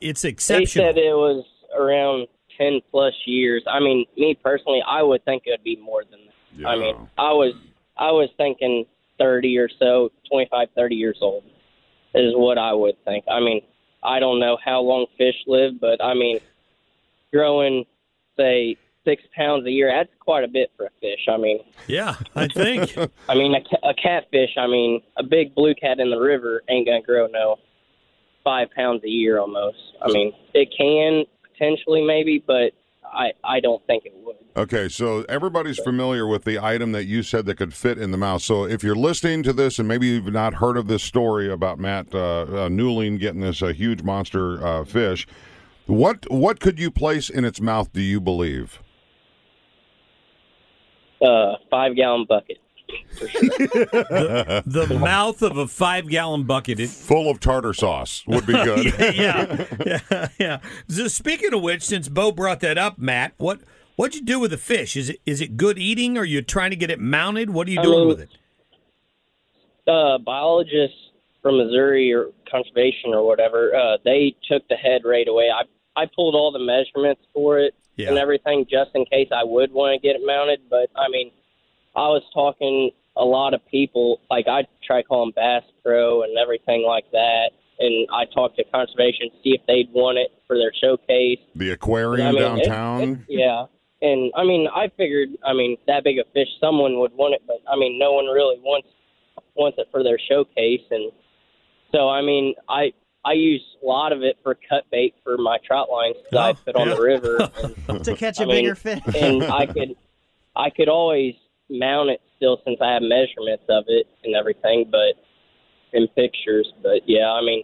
[0.00, 0.86] it's exceptional.
[0.86, 1.44] They said it was
[1.76, 3.62] around ten plus years.
[3.70, 6.20] I mean, me personally, I would think it would be more than
[6.62, 6.66] that.
[6.68, 7.52] I mean, I was
[7.98, 8.86] I was thinking
[9.18, 11.44] thirty or so, twenty five, thirty years old
[12.14, 13.24] is what I would think.
[13.30, 13.60] I mean,
[14.02, 16.40] I don't know how long fish live, but I mean,
[17.32, 17.84] growing
[18.42, 21.26] say six pounds a year, that's quite a bit for a fish.
[21.28, 22.96] I mean, yeah, I think.
[23.28, 24.50] I mean, a, a catfish.
[24.56, 27.56] I mean, a big blue cat in the river ain't gonna grow no
[28.44, 29.78] five pounds a year almost.
[30.02, 32.72] I mean, it can potentially maybe, but
[33.04, 34.36] I I don't think it would.
[34.54, 38.18] Okay, so everybody's familiar with the item that you said that could fit in the
[38.18, 38.42] mouth.
[38.42, 41.78] So if you're listening to this and maybe you've not heard of this story about
[41.78, 45.26] Matt uh, uh, Newling getting this uh, huge monster uh, fish,
[45.86, 47.92] what what could you place in its mouth?
[47.92, 48.80] Do you believe?
[51.20, 52.58] Uh, five gallon bucket.
[53.18, 53.40] For sure.
[54.66, 56.80] the mouth of a five gallon bucket.
[56.80, 58.92] It, Full of tartar sauce would be good.
[59.16, 60.58] yeah, yeah, yeah.
[60.88, 63.60] So speaking of which, since Bo brought that up, Matt, what
[63.96, 64.96] what'd you do with the fish?
[64.96, 66.18] Is it is it good eating?
[66.18, 67.50] Are you trying to get it mounted?
[67.50, 68.30] What are you I doing mean- with it?
[69.86, 70.96] uh, biologists
[71.42, 75.50] from Missouri or conservation or whatever, uh, they took the head right away.
[75.50, 75.62] I
[76.00, 78.08] I pulled all the measurements for it Yeah.
[78.08, 80.60] and everything just in case I would want to get it mounted.
[80.70, 81.30] But I mean,
[81.94, 84.20] I was talking a lot of people.
[84.30, 87.50] Like I try calling Bass Pro and everything like that.
[87.78, 91.40] And I talked to conservation to see if they'd want it for their showcase.
[91.56, 93.02] The aquarium I mean, it- downtown.
[93.28, 93.66] it- yeah.
[94.00, 97.42] And I mean, I figured, I mean, that big a fish, someone would want it,
[97.46, 98.88] but I mean, no one really wants
[99.54, 101.12] wants it for their showcase, and
[101.92, 102.92] so I mean, I
[103.24, 106.50] I use a lot of it for cut bait for my trout lines that I
[106.50, 107.50] Oh, put on the river,
[107.88, 109.00] and, to catch a I mean, bigger fish.
[109.16, 109.94] and I could
[110.56, 111.34] I could always
[111.70, 115.14] mount it still since I have measurements of it and everything, but
[115.92, 116.72] in pictures.
[116.82, 117.62] But yeah, I mean,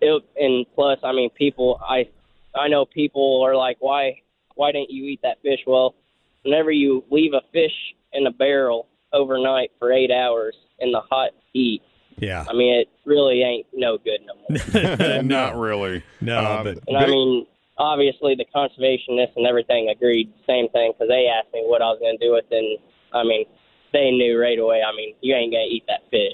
[0.00, 2.08] it and plus, I mean, people I
[2.54, 4.20] I know people are like, why
[4.54, 5.60] why didn't you eat that fish?
[5.66, 5.94] Well,
[6.44, 7.72] whenever you leave a fish
[8.12, 11.82] in a barrel overnight for eight hours in the hot heat,
[12.18, 12.44] Yeah.
[12.48, 15.22] I mean, it really ain't no good no more.
[15.22, 16.02] Not really.
[16.20, 17.46] No, Um, but- And I mean,
[17.78, 21.98] obviously the conservationists and everything agreed same thing because they asked me what I was
[22.00, 22.56] going to do with it.
[22.56, 22.78] And
[23.12, 23.44] I mean,
[23.92, 24.82] they knew right away.
[24.82, 26.30] I mean, you ain't going to eat that fish.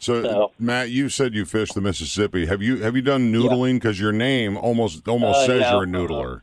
[0.00, 2.46] So, So- Matt, you said you fished the Mississippi.
[2.46, 3.74] Have you have you done noodling?
[3.74, 5.70] Because your name almost almost Uh, says no.
[5.72, 6.40] you're a noodler.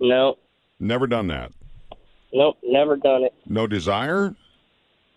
[0.00, 0.36] No,
[0.78, 1.52] Never done that.
[2.32, 3.34] nope, never done it.
[3.46, 4.34] No desire.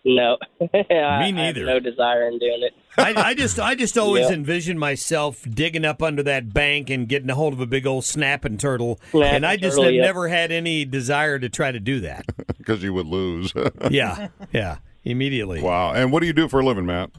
[0.06, 1.64] No, I, I have neither.
[1.64, 2.72] no desire in doing it.
[2.98, 4.34] I, I just I just always Yeah.
[4.36, 8.04] envision myself digging up under that bank and getting a hold of a big old
[8.04, 10.02] snapping turtle, Snapping and I just turtle, have yeah.
[10.02, 12.26] never had any desire to try to do that.
[12.58, 13.52] Because you would lose.
[13.90, 15.60] yeah, yeah, immediately.
[15.60, 15.92] wow.
[15.92, 17.10] And what do you do for a living, Matt?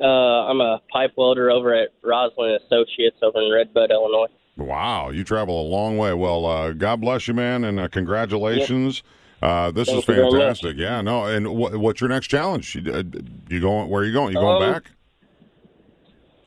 [0.00, 4.26] Uh, I'm a pipe welder over at Roslyn Associates over in Red Bud, Illinois.
[4.56, 6.14] Wow, you travel a long way.
[6.14, 9.04] Well, uh, God bless you, man, and uh, congratulations.
[9.42, 10.32] Uh, this Thank is you very much.
[10.40, 10.76] fantastic.
[10.76, 11.24] Yeah, no.
[11.24, 12.76] And wh- what's your next challenge?
[12.76, 13.02] You, uh,
[13.48, 13.88] you going?
[13.90, 14.34] Where are you going?
[14.34, 14.90] You going Um, back?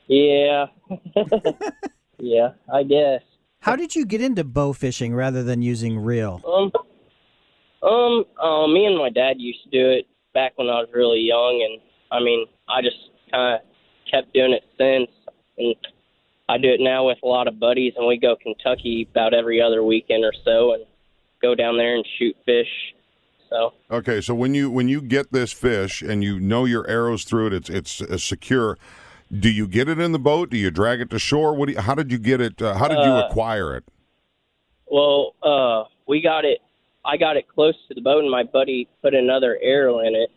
[0.07, 0.67] Yeah,
[2.19, 3.21] yeah, I guess.
[3.59, 6.41] How did you get into bow fishing rather than using reel?
[6.47, 6.71] Um,
[7.81, 11.19] um, uh, me and my dad used to do it back when I was really
[11.21, 11.81] young, and
[12.11, 12.97] I mean, I just
[13.31, 13.61] kind of
[14.09, 15.09] kept doing it since,
[15.57, 15.75] and
[16.47, 19.59] I do it now with a lot of buddies, and we go Kentucky about every
[19.59, 20.85] other weekend or so, and
[21.41, 22.67] go down there and shoot fish.
[23.49, 27.23] So, Okay, so when you when you get this fish and you know your arrows
[27.23, 28.77] through it, it's it's uh, secure.
[29.31, 30.49] Do you get it in the boat?
[30.49, 31.53] Do you drag it to shore?
[31.53, 31.67] What?
[31.67, 32.61] Do you, how did you get it?
[32.61, 33.83] Uh, how did you Uh, acquire it?
[34.87, 36.59] well, uh, we got it.
[37.03, 40.29] I got it close to the boat, and my buddy put another arrow in it,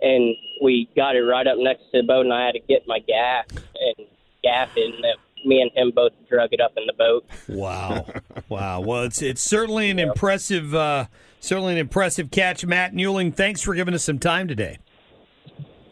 [0.00, 2.86] and we got it right up next to the boat, and I had to get
[2.86, 4.06] my gaff and
[4.42, 7.26] gaff and that me and him both drug it up in the boat.
[7.48, 8.06] Wow,
[8.48, 8.80] wow.
[8.80, 11.06] Well, it's it's certainly an impressive, uh,
[11.40, 13.34] certainly an impressive catch, Matt Newling.
[13.34, 14.78] Thanks for giving us some time today.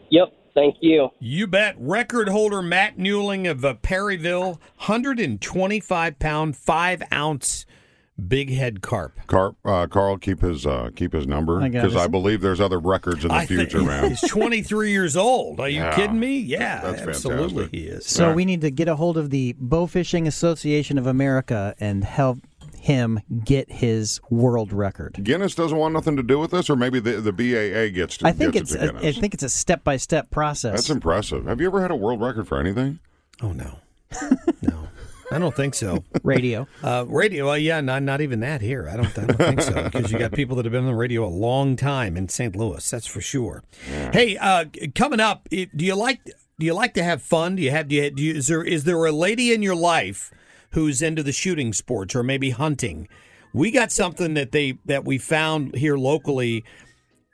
[0.09, 1.09] Yep, thank you.
[1.19, 1.75] You bet.
[1.79, 7.65] Record holder Matt Newling of uh, Perryville, 125 pound, five ounce
[8.27, 9.19] big head carp.
[9.27, 12.11] Carl, uh, Carl, keep his uh, keep his number because I it.
[12.11, 14.09] believe there's other records in the I think- future, man.
[14.11, 15.59] He's 23 years old.
[15.59, 15.95] Are you Yeah.
[15.95, 16.37] kidding me?
[16.39, 17.71] Yeah, That's absolutely fantastic.
[17.79, 18.05] he is.
[18.05, 22.03] So we need to get a hold of the Bow Fishing Association of America and
[22.03, 22.39] help
[22.79, 25.19] him get his world record.
[25.23, 28.27] Guinness doesn't want nothing to do with this, or maybe the the BAA gets to.
[28.27, 30.73] I think gets it's it a, to I think it's a step by step process.
[30.73, 31.45] That's impressive.
[31.45, 32.97] Have you ever had a world record for anything?
[33.43, 33.77] Oh no,
[34.63, 34.87] no,
[35.31, 36.03] I don't think so.
[36.23, 36.67] radio.
[36.83, 38.89] Uh, radio, uh, yeah, not not even that here.
[38.91, 40.95] I don't, I don't think so because you got people that have been on the
[40.95, 42.55] radio a long time in St.
[42.55, 42.89] Louis.
[42.89, 43.63] That's for sure.
[44.11, 44.65] Hey, uh,
[44.95, 47.55] coming up, do you like do you like to have fun?
[47.55, 49.75] Do you have do you, do you is there is there a lady in your
[49.75, 50.31] life
[50.71, 53.07] who's into the shooting sports or maybe hunting?
[53.53, 56.63] We got something that they that we found here locally.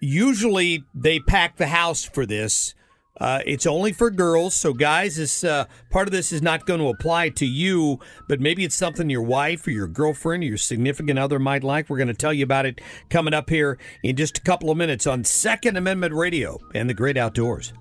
[0.02, 2.76] Usually they pack the house for this.
[3.20, 6.80] Uh, it's only for girls, so guys, this uh, part of this is not going
[6.80, 10.58] to apply to you, but maybe it's something your wife or your girlfriend or your
[10.58, 11.90] significant other might like.
[11.90, 14.78] We're going to tell you about it coming up here in just a couple of
[14.78, 17.74] minutes on Second Amendment Radio and the Great Outdoors.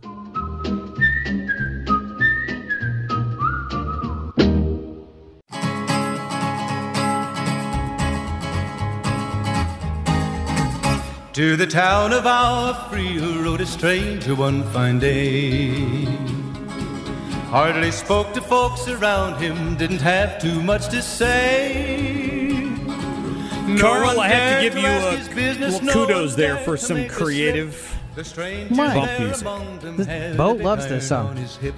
[11.37, 16.07] To the town of our free rode a stranger one fine day.
[17.51, 22.71] Hardly spoke to folks around him, didn't have too much to say.
[23.67, 26.57] No Carl, I have to dared give you a business, little no kudos one there
[26.57, 28.95] for some make a creative The stranger Why?
[28.95, 29.41] there Bump music.
[29.43, 31.75] among them This had a Bo big loves this iron song.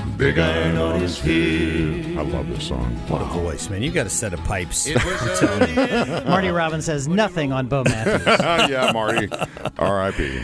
[0.00, 0.18] On his hip.
[0.18, 2.18] Big iron on his hip.
[2.18, 2.84] I love this song.
[3.08, 3.82] What a voice, man!
[3.82, 4.86] You got a set of pipes.
[4.86, 8.26] It was Marty Robbins says nothing on Bo Matthews.
[8.70, 9.28] yeah, Marty.
[9.78, 10.42] R.I.P.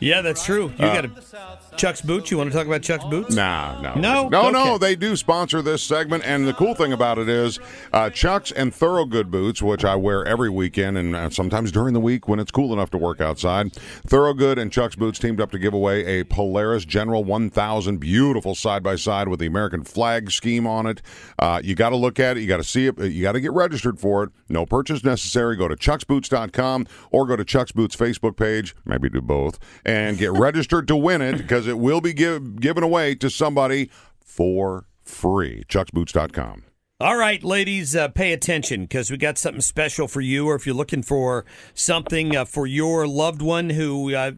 [0.00, 0.72] yeah, that's true.
[0.78, 2.30] You uh, got a Chuck's boots.
[2.30, 3.34] You want to talk about Chuck's boots?
[3.34, 4.28] Nah, no, No?
[4.28, 4.78] no, no.
[4.78, 7.58] They do sponsor this segment, and the cool thing about it is
[7.92, 12.00] uh, Chucks and Thorogood boots, which I wear every weekend and uh, sometimes during the
[12.00, 13.72] week when it's cool enough to work outside.
[14.06, 18.82] Thorogood and Chucks boots teamed up to give away a Polaris General 1000, beautiful side
[18.82, 21.02] by side with the American flag scheme on it.
[21.38, 22.40] Uh, you got to look at it.
[22.40, 22.98] You got to see it.
[22.98, 24.30] You got to get registered for it.
[24.48, 25.56] No purchase necessary.
[25.56, 28.74] Go to chucksboots.com or go to Chucks Boots Facebook page.
[28.84, 32.82] Maybe do both and get registered to win it because it will be give, given
[32.82, 35.64] away to somebody for free.
[35.68, 36.64] chucksboots.com.
[37.02, 40.66] All right, ladies, uh, pay attention because we got something special for you, or if
[40.66, 41.44] you're looking for
[41.74, 44.30] something uh, for your loved one who uh,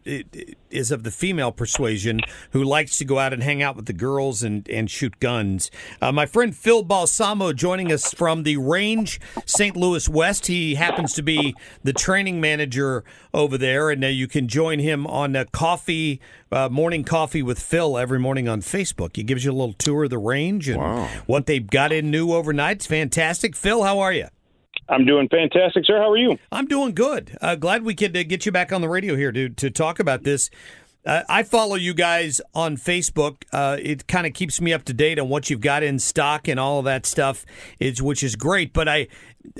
[0.71, 2.21] is of the female persuasion,
[2.53, 5.69] who likes to go out and hang out with the girls and, and shoot guns.
[6.01, 9.77] Uh, my friend Phil Balsamo joining us from the Range St.
[9.77, 10.47] Louis West.
[10.47, 15.05] He happens to be the training manager over there, and uh, you can join him
[15.05, 16.19] on uh, coffee,
[16.51, 19.15] uh, morning coffee with Phil every morning on Facebook.
[19.15, 21.07] He gives you a little tour of the range and Wow.
[21.25, 22.77] what they've got in new overnight.
[22.77, 23.55] It's fantastic.
[23.55, 24.27] Phil, how are you?
[24.87, 25.97] I'm doing fantastic, sir.
[25.97, 26.37] How are you?
[26.51, 27.35] I'm doing good.
[27.41, 29.99] Uh, glad we could uh, get you back on the radio here to to talk
[29.99, 30.49] about this.
[31.05, 33.43] Uh, I follow you guys on Facebook.
[33.51, 36.47] Uh, it kind of keeps me up to date on what you've got in stock
[36.47, 37.45] and all of that stuff,
[37.79, 38.73] is which is great.
[38.73, 39.07] But I,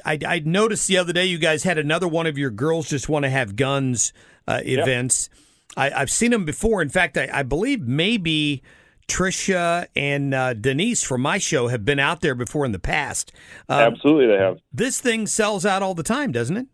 [0.03, 3.09] I, I noticed the other day you guys had another one of your girls just
[3.09, 4.11] want to have guns
[4.47, 5.29] uh, events.
[5.75, 6.81] I, I've seen them before.
[6.81, 8.63] In fact, I, I believe maybe
[9.07, 13.31] Trisha and uh, Denise from my show have been out there before in the past.
[13.69, 14.57] Um, Absolutely, they have.
[14.73, 16.67] This thing sells out all the time, doesn't it?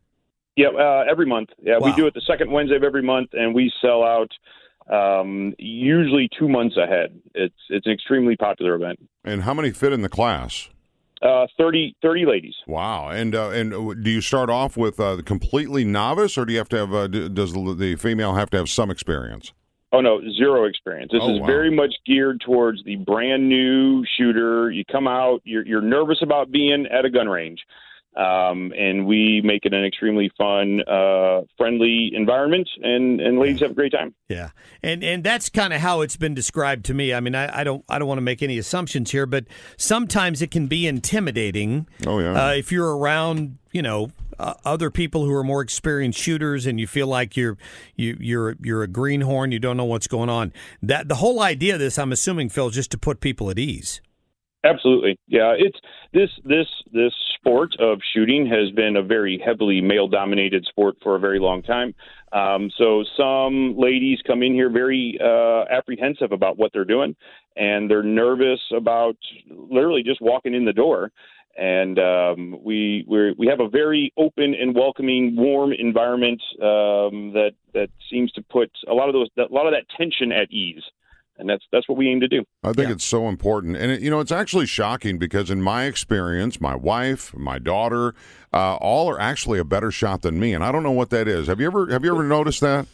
[0.56, 1.50] Yeah, uh, every month.
[1.62, 4.32] Yeah, we do it the second Wednesday of every month, and we sell out
[4.90, 7.20] um, usually two months ahead.
[7.34, 9.00] It's it's an extremely popular event.
[9.24, 10.70] And how many fit in the class?
[11.22, 12.56] Uh, 30, 30 ladies.
[12.66, 13.10] Wow.
[13.10, 16.58] And uh, and uh, do you start off with uh, completely novice, or do you
[16.58, 16.94] have to have?
[16.94, 19.54] Uh, does the the female have to have some experience?
[19.94, 21.12] Oh no, zero experience.
[21.12, 21.46] This Oh, is wow.
[21.46, 24.72] very much geared towards the brand new shooter.
[24.72, 27.60] You come out, you're you're nervous about being at a gun range,
[28.16, 33.72] um, and we make it an extremely fun, uh, friendly environment, and and ladies have
[33.72, 34.14] a great time.
[34.28, 34.50] Yeah,
[34.84, 37.14] and and that's kind of how it's been described to me.
[37.14, 39.46] I mean, I, I don't I don't want to make any assumptions here, but
[39.78, 41.88] sometimes it can be intimidating.
[42.06, 42.48] Oh, yeah.
[42.48, 44.12] uh, if you're around, you know.
[44.40, 47.60] Uh, other people who are more experienced shooters, and you feel like you're
[47.96, 50.52] you, you're you're a greenhorn, you don't know what's going on.
[50.82, 53.60] That the whole idea of this, I'm assuming, Phil, is just to put people at
[53.60, 54.02] ease.
[54.64, 55.56] Absolutely, yeah.
[55.58, 55.80] It's
[56.14, 61.16] this this this sport of shooting has been a very heavily male dominated sport for
[61.16, 61.96] a very long time.
[62.32, 67.16] Um, so some ladies come in here very uh, apprehensive about what they're doing,
[67.56, 69.18] and they're nervous about
[69.50, 71.12] literally just walking in the door.
[71.58, 77.54] And um, we we we have a very open and welcoming, warm environment um, that
[77.74, 80.84] that seems to put a lot of those a lot of that tension at ease,
[81.42, 82.46] and that's that's what we aim to do.
[82.64, 85.86] I think it's so important, and it, you know, it's actually shocking because in my
[85.86, 88.14] experience, my wife, my daughter,
[88.54, 91.28] uh, all are actually a better shot than me, and I don't know what that
[91.28, 91.48] is.
[91.48, 92.86] Have you ever have you ever noticed that?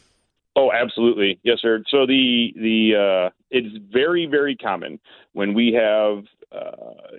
[0.56, 1.84] Oh, absolutely, yes, sir.
[1.90, 5.00] So the the uh, it's very very common
[5.34, 6.72] when we have uh,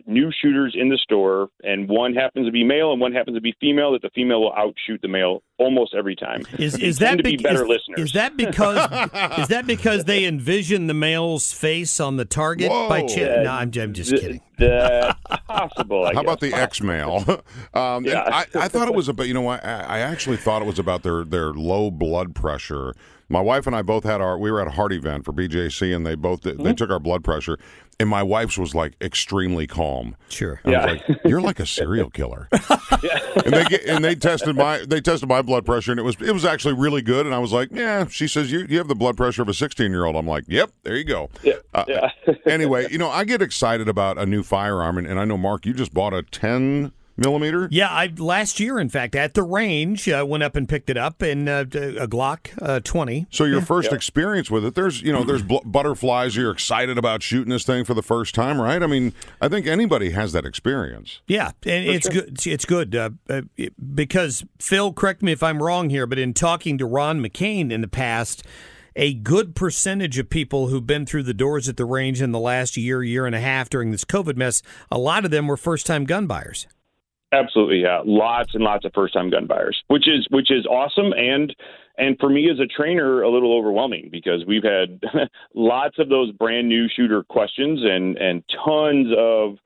[0.07, 3.41] new shooters in the store, and one happens to be male and one happens to
[3.41, 3.93] be female.
[3.93, 6.43] That the female will outshoot the male almost every time.
[6.59, 8.01] Is is that to be bec- better is, listeners?
[8.07, 8.77] Is that because
[9.39, 13.09] is that because they envision the male's face on the target by Whoa.
[13.09, 13.45] chance?
[13.45, 14.41] No, I'm, I'm just Th- kidding.
[14.59, 16.07] That's possible.
[16.07, 16.59] I How about the guess.
[16.61, 17.25] X male?
[17.75, 18.23] um, Yeah.
[18.27, 20.79] I, I thought it was about you know what I, I actually thought it was
[20.79, 22.95] about their their low blood pressure.
[23.31, 25.95] My wife and I both had our we were at a heart event for BJC
[25.95, 26.65] and they both did, Mm-hmm.
[26.65, 27.59] they took our blood pressure
[28.01, 30.17] and my wife's was like extremely calm.
[30.29, 30.61] Sure.
[30.65, 30.87] I Yeah.
[30.93, 35.01] was like, "You're like a serial killer." and they get, and they tested my they
[35.01, 37.27] tested my blood pressure, and it was it was actually really good.
[37.27, 39.55] And I was like, "Yeah." She says, "You you have the blood pressure of a
[39.55, 42.11] 16 year old." I'm like, "Yep, there you go." Yeah, Uh, yeah.
[42.47, 45.67] anyway, you know, I get excited about a new firearm, and, and I know Mark,
[45.67, 47.69] you just bought a 10 millimeter.
[47.71, 50.97] Yeah, I last year, in fact, at the range, uh, went up and picked it
[50.97, 53.27] up, in uh, a Glock uh, 20.
[53.31, 56.37] So your first experience with it, there's you know there's bl- butterflies.
[56.37, 58.83] You're excited about shooting this thing for the first time, right?
[58.83, 61.21] I mean, I think anybody has that experience.
[61.27, 62.29] Yeah, and it's good.
[62.29, 63.43] It's- It's good uh, uh,
[63.95, 67.81] because Phil, correct me if I'm wrong here, but in talking to Ron McCain in
[67.81, 68.43] the past,
[68.97, 72.39] a good percentage of people who've been through the doors at the range in the
[72.39, 75.57] last year, year and a half during this COVID mess, a lot of them were
[75.57, 76.67] first-time gun buyers.
[77.33, 78.01] Absolutely, yeah.
[78.05, 81.55] Lots and lots of first time gun buyers, which is which is awesome and
[81.99, 85.01] and for me as a trainer a little overwhelming because we've had
[85.55, 89.57] lots of those brand new shooter questions and and tons of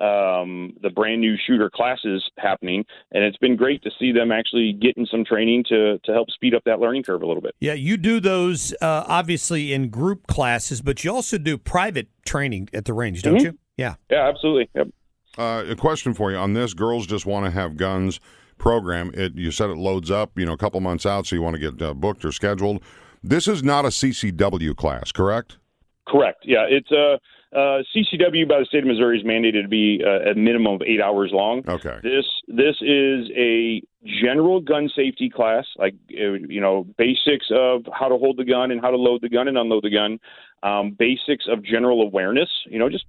[0.00, 4.72] um, the brand new shooter classes happening, and it's been great to see them actually
[4.72, 7.54] getting some training to to help speed up that learning curve a little bit.
[7.60, 12.68] Yeah, you do those uh, obviously in group classes, but you also do private training
[12.74, 13.44] at the range, don't Mhm.
[13.44, 13.58] you?
[13.76, 13.94] Yeah.
[14.10, 14.68] Yeah, absolutely.
[14.74, 14.88] Yep.
[15.38, 18.20] Uh, a question for you on this: Girls just want to have guns
[18.58, 19.10] program.
[19.14, 21.56] It you said it loads up, you know, a couple months out, so you want
[21.56, 22.82] to get uh, booked or scheduled.
[23.22, 25.58] This is not a CCW class, correct?
[26.06, 26.42] Correct.
[26.44, 27.16] Yeah, it's a uh,
[27.54, 30.82] uh, CCW by the state of Missouri is mandated to be uh, a minimum of
[30.82, 31.62] eight hours long.
[31.68, 31.98] Okay.
[32.02, 33.82] This this is a
[34.22, 38.70] general gun safety class, like uh, you know basics of how to hold the gun
[38.70, 40.18] and how to load the gun and unload the gun,
[40.62, 42.48] um, basics of general awareness.
[42.66, 43.04] You know, just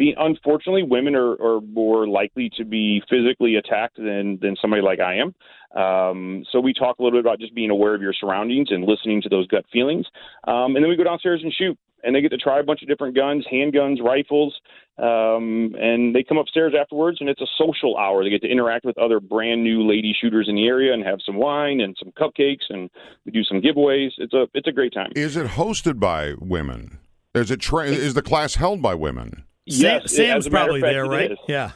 [0.00, 4.98] being unfortunately women are, are more likely to be physically attacked than than somebody like
[4.98, 5.34] I am.
[5.80, 8.84] Um, so we talk a little bit about just being aware of your surroundings and
[8.84, 10.06] listening to those gut feelings,
[10.48, 11.78] um, and then we go downstairs and shoot.
[12.02, 14.58] And they get to try a bunch of different guns, handguns, rifles,
[14.96, 18.24] um, and they come upstairs afterwards, and it's a social hour.
[18.24, 21.18] They get to interact with other brand new lady shooters in the area and have
[21.26, 22.88] some wine and some cupcakes, and
[23.26, 24.12] we do some giveaways.
[24.16, 25.12] It's a it's a great time.
[25.14, 27.00] Is it hosted by women?
[27.34, 29.44] Is it tra- is the class held by women?
[29.70, 31.38] Sam, Yes, as Sam's a matter of probably fact, there, right?
[31.48, 31.70] Yeah.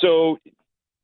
[0.00, 0.38] so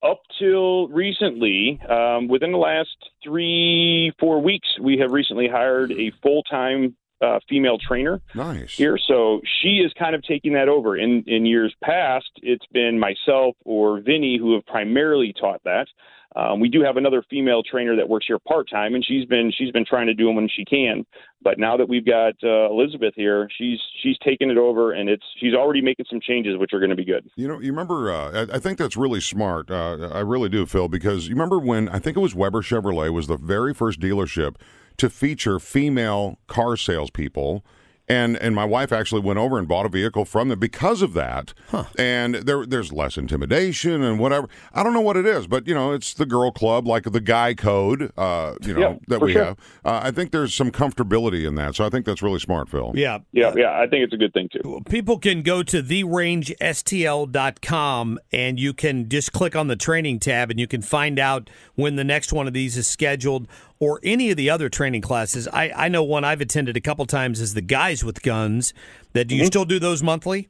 [0.02, 6.12] up till recently, um, within the last three, four weeks, we have recently hired a
[6.22, 8.76] full time uh, female trainer Nice.
[8.76, 10.96] here, so she is kind of taking that over.
[10.98, 15.88] In in years past, it's been myself or Vinny who have primarily taught that.
[16.36, 19.50] Um, we do have another female trainer that works here part time, and she's been
[19.56, 21.06] she's been trying to do them when she can.
[21.42, 25.24] But now that we've got uh, Elizabeth here, she's she's taking it over, and it's
[25.40, 27.28] she's already making some changes, which are going to be good.
[27.36, 28.12] You know, you remember?
[28.12, 29.70] Uh, I, I think that's really smart.
[29.70, 33.10] Uh, I really do, Phil, because you remember when I think it was Weber Chevrolet
[33.10, 34.56] was the very first dealership
[34.98, 37.64] to feature female car salespeople.
[38.08, 41.12] And and my wife actually went over and bought a vehicle from them because of
[41.14, 41.52] that.
[41.98, 44.48] And there there's less intimidation and whatever.
[44.72, 47.20] I don't know what it is, but you know, it's the girl club, like the
[47.20, 48.12] guy code.
[48.16, 49.44] Uh, you know Yeah, that we sure.
[49.44, 49.58] have.
[49.84, 52.92] Uh, I think there's some comfortability in that, so I think that's really smart, Phil.
[52.94, 53.18] Yeah.
[53.32, 54.82] Yeah, yeah, I think it's a good thing too.
[54.88, 60.60] People can go to therangestl.com and you can just click on the training tab and
[60.60, 63.48] you can find out when the next one of these is scheduled
[63.78, 65.46] or any of the other training classes.
[65.48, 68.72] I, I know one I've attended a couple times is the guys with guns.
[69.12, 70.48] That do you still do those monthly?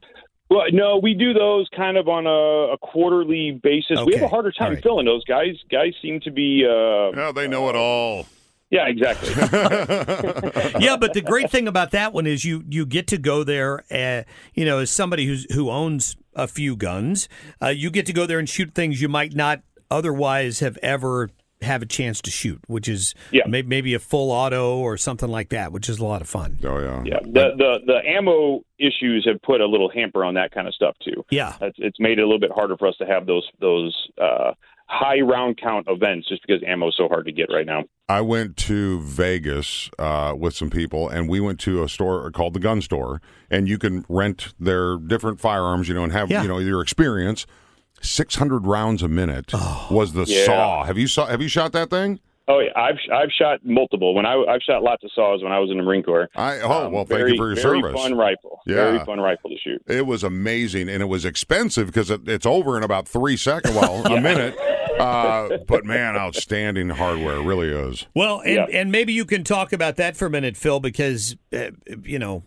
[0.48, 3.98] Well, no, we do those kind of on a, a quarterly basis.
[4.06, 4.82] We have a harder time All right.
[4.82, 5.56] filling those guys.
[5.70, 6.64] Guys seem to be.
[6.64, 8.26] Uh, Yeah, they know it all.
[8.70, 9.30] yeah, exactly.
[10.80, 13.82] yeah, but the great thing about that one is you you get to go there.
[13.90, 14.22] Uh,
[14.54, 17.28] you know, as somebody who's who owns a few guns,
[17.62, 21.30] uh, you get to go there and shoot things you might not otherwise have ever
[21.62, 23.44] have a chance to shoot, which is Yeah.
[23.48, 26.58] may, maybe a full auto or something like that, which is a lot of fun.
[26.64, 27.02] Oh yeah.
[27.04, 30.74] yeah, the, the the ammo issues have put a little hamper on that kind of
[30.74, 31.24] stuff too.
[31.30, 31.54] Yeah.
[31.62, 34.52] It's, it's made it a little bit harder for us to have those those uh,
[34.86, 37.84] high round count events just because ammo is so hard to get right now.
[38.08, 42.52] I went to Vegas uh, with some people, and we went to a store called
[42.54, 46.42] the Gun Store, and you can rent their different firearms, you know, and have Yeah.
[46.42, 47.46] you know your experience.
[48.00, 49.52] Six hundred rounds a minute
[49.90, 50.44] was the Yeah.
[50.44, 50.84] saw.
[50.84, 51.26] Have you saw?
[51.26, 52.20] Have you shot that thing?
[52.48, 54.14] Oh yeah, I've I've shot multiple.
[54.14, 56.28] When I I've shot lots of saws when I was in the Marine Corps.
[56.36, 58.00] I oh Um, well, thank very, you for your very service.
[58.00, 58.60] Fun rifle.
[58.66, 58.74] Yeah.
[58.76, 59.82] Very fun rifle to shoot.
[59.88, 63.74] It was amazing, and it was expensive because it, it's over in about three seconds,
[63.74, 64.56] well, a minute.
[65.00, 68.06] Uh, but man, outstanding hardware, really is.
[68.14, 68.66] Well, and, Yeah.
[68.80, 71.70] and maybe you can talk about that for a minute, Phil, because uh,
[72.04, 72.44] you know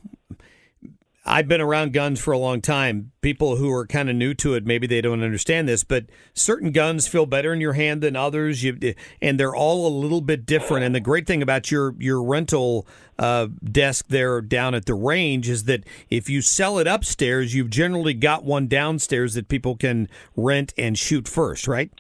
[1.30, 3.12] I've been around guns for a long time.
[3.22, 6.72] People who are kind of new to it, maybe they don't understand this, but certain
[6.72, 10.48] guns feel better in your hand than others, you, and they're all a little bit
[10.48, 10.86] different.
[10.86, 12.88] And the great thing about your your rental
[13.20, 17.70] uh, desk there down at the range is that if you sell it upstairs, you've
[17.70, 21.92] generally got one downstairs that people can rent and shoot first, right?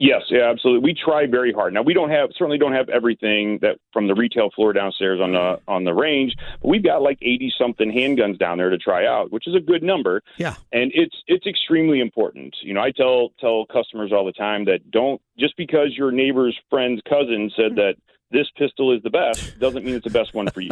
[0.00, 0.82] Yes, yeah, absolutely.
[0.82, 1.74] We try very hard.
[1.74, 5.32] Now we don't have certainly don't have everything that from the retail floor downstairs on
[5.32, 9.04] the on the range, but we've got like eighty something handguns down there to try
[9.06, 10.22] out, which is a good number.
[10.38, 10.54] Yeah.
[10.72, 12.56] And it's it's extremely important.
[12.62, 16.58] You know, I tell tell customers all the time that don't just because your neighbor's
[16.70, 17.76] friend's cousin said hmm.
[17.76, 17.96] that
[18.30, 20.70] this pistol is the best doesn't mean it's the best one for you.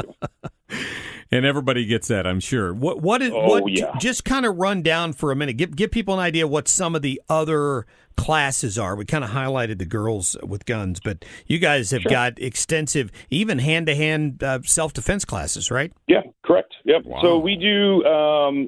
[1.31, 2.73] And everybody gets that, I'm sure.
[2.73, 3.93] What what is Oh, what yeah.
[3.99, 5.59] just kind of run down for a minute.
[5.59, 8.97] Give give people an idea what some of the other classes are.
[8.97, 13.59] We kind of highlighted the girls with guns, but you guys have got extensive even
[13.59, 15.93] hand-to-hand uh, self-defense classes, right?
[16.09, 16.75] Yeah, correct.
[16.85, 17.05] Yep.
[17.05, 17.21] Wow.
[17.23, 18.67] So we do um,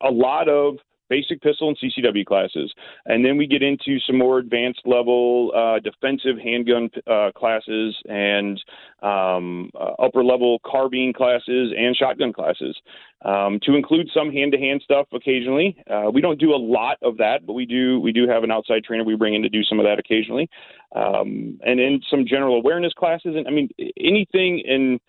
[0.00, 0.78] a lot of
[1.14, 2.72] basic pistol and CCW classes,
[3.06, 8.60] and then we get into some more advanced level uh, defensive handgun uh, classes and
[9.02, 12.76] um, uh, upper level carbine classes and shotgun classes.
[13.24, 17.46] Um, to include some hand-to-hand stuff occasionally, uh, we don't do a lot of that,
[17.46, 19.78] but we do we do have an outside trainer we bring in to do some
[19.78, 20.50] of that occasionally,
[20.94, 25.00] um, and then some general awareness classes, and I mean anything and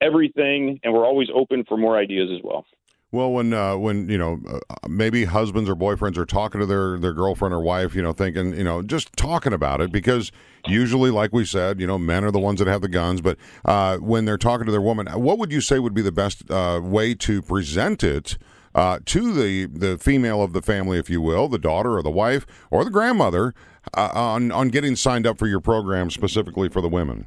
[0.00, 2.66] everything, and we're always open for more ideas as well.
[3.12, 6.98] Well, when uh, when you know uh, maybe husbands or boyfriends are talking to their
[6.98, 10.32] their girlfriend or wife, you know, thinking you know just talking about it because
[10.66, 13.20] usually, like we said, you know, men are the ones that have the guns.
[13.20, 16.10] But uh, when they're talking to their woman, what would you say would be the
[16.10, 18.38] best uh, way to present it?
[18.74, 22.10] Uh, to the, the female of the family, if you will, the daughter or the
[22.10, 23.54] wife or the grandmother,
[23.96, 27.26] uh, on on getting signed up for your program specifically for the women.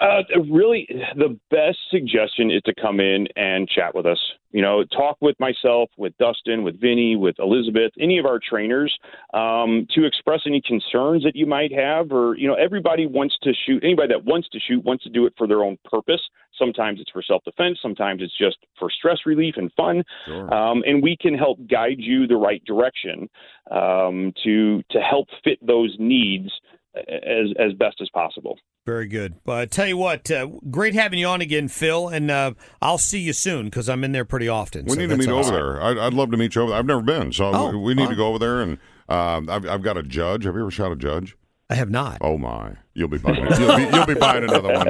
[0.00, 4.18] Uh, really, the best suggestion is to come in and chat with us.
[4.50, 8.96] You know, talk with myself, with Dustin, with Vinny, with Elizabeth, any of our trainers,
[9.34, 12.10] um, to express any concerns that you might have.
[12.12, 13.84] Or, you know, everybody wants to shoot.
[13.84, 16.22] Anybody that wants to shoot wants to do it for their own purpose.
[16.58, 17.78] Sometimes it's for self defense.
[17.82, 20.02] Sometimes it's just for stress relief and fun.
[20.50, 23.28] Um, and we can help guide you the right direction
[23.70, 26.50] um, to to help fit those needs
[26.96, 28.58] as as best as possible.
[28.90, 29.36] Very good.
[29.44, 32.98] Well, I tell you what, uh, great having you on again, Phil, and uh, I'll
[32.98, 34.84] see you soon because I'm in there pretty often.
[34.86, 35.54] We so need to meet awesome.
[35.54, 35.80] over there.
[35.82, 36.78] I'd, I'd love to meet you over there.
[36.80, 38.10] I've never been, so Oh, we, we need wow.
[38.10, 38.62] to go over there.
[38.62, 38.78] And
[39.08, 40.42] um, I've, I've got a judge.
[40.42, 41.36] Have you ever shot a judge?
[41.70, 42.18] I have not.
[42.20, 42.72] Oh my!
[42.94, 43.36] You'll be buying.
[43.60, 44.88] You'll be, you'll be buying another one.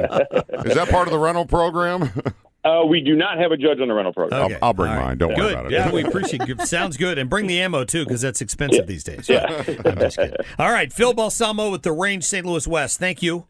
[0.65, 2.09] Is that part of the rental program?
[2.63, 4.39] Uh, we do not have a judge on the rental program.
[4.43, 4.53] Okay.
[4.61, 5.05] I'll, I'll bring All right.
[5.07, 5.17] mine.
[5.17, 5.53] Don't worry Good.
[5.53, 5.71] about it.
[5.71, 6.61] Yeah, we appreciate it.
[6.67, 7.17] Sounds good.
[7.17, 9.27] And bring the ammo, too, because that's expensive these days.
[9.27, 9.47] Yeah.
[9.83, 10.35] I'm just kidding.
[10.59, 10.93] All right.
[10.93, 12.45] Phil Balsamo with the Range St.
[12.45, 12.99] Louis West.
[12.99, 13.47] Thank you.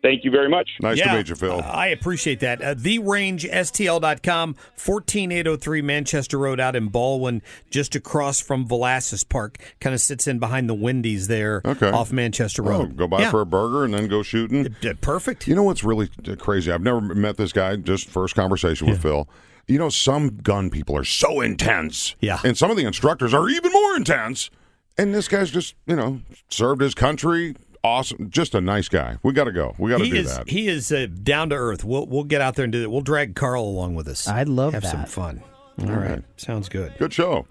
[0.00, 0.70] Thank you very much.
[0.80, 1.54] nice Yeah, to meet you, Phil.
[1.58, 2.62] uh, I appreciate that.
[2.62, 9.58] Uh, TheRangeSTL.com, 14803 Manchester Road out in Ballwin, just across from Vlasis Park.
[9.80, 11.90] Kind of sits in behind the Wendy's there Okay.
[11.90, 12.96] off Manchester Oh, Road.
[12.96, 13.30] go by Yeah.
[13.30, 14.74] for a burger and then go shooting.
[15.00, 15.48] Perfect.
[15.48, 16.70] You know what's really crazy?
[16.70, 17.76] I've never met this guy.
[17.76, 19.28] Just first conversation with Phil.
[19.66, 22.14] You know, some gun people are so intense.
[22.20, 22.38] Yeah.
[22.44, 24.48] And some of the instructors are even more intense.
[24.96, 27.54] And this guy's just, you know, served his country.
[27.84, 28.28] Awesome.
[28.30, 29.16] Just a nice guy.
[29.22, 29.74] We got to go.
[29.78, 30.48] We got to do is that.
[30.48, 31.84] he is uh, down to earth.
[31.84, 32.90] We'll we'll get out there and do it.
[32.90, 34.26] We'll drag Carl along with us.
[34.28, 35.08] I'd love have some that.
[35.08, 35.42] fun.
[35.80, 36.92] All right, sounds good.
[36.98, 37.46] Good show.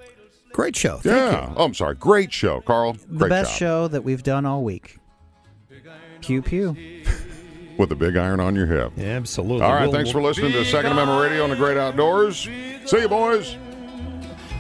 [0.52, 0.98] Great show.
[0.98, 1.54] Thank yeah.
[1.56, 1.96] Oh, I'm sorry.
[1.96, 2.94] Great show, Carl.
[2.94, 3.58] The Great best job.
[3.60, 4.98] show that we've done all week.
[6.22, 6.76] Pew pew.
[7.78, 8.92] With a big iron on your hip.
[8.98, 9.04] you.
[9.06, 9.64] Absolutely.
[9.64, 9.84] All right.
[9.84, 12.50] We'll- thanks for we'll- listening to Second Amendment Radio on the Great Outdoors.
[12.86, 13.56] See you, boys.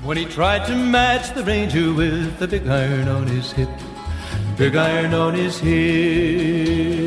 [0.03, 3.69] When he tried to match the ranger with the big iron on his hip,
[4.57, 6.97] big iron on his hip.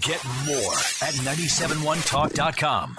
[0.00, 2.98] Get more at 971talk.com.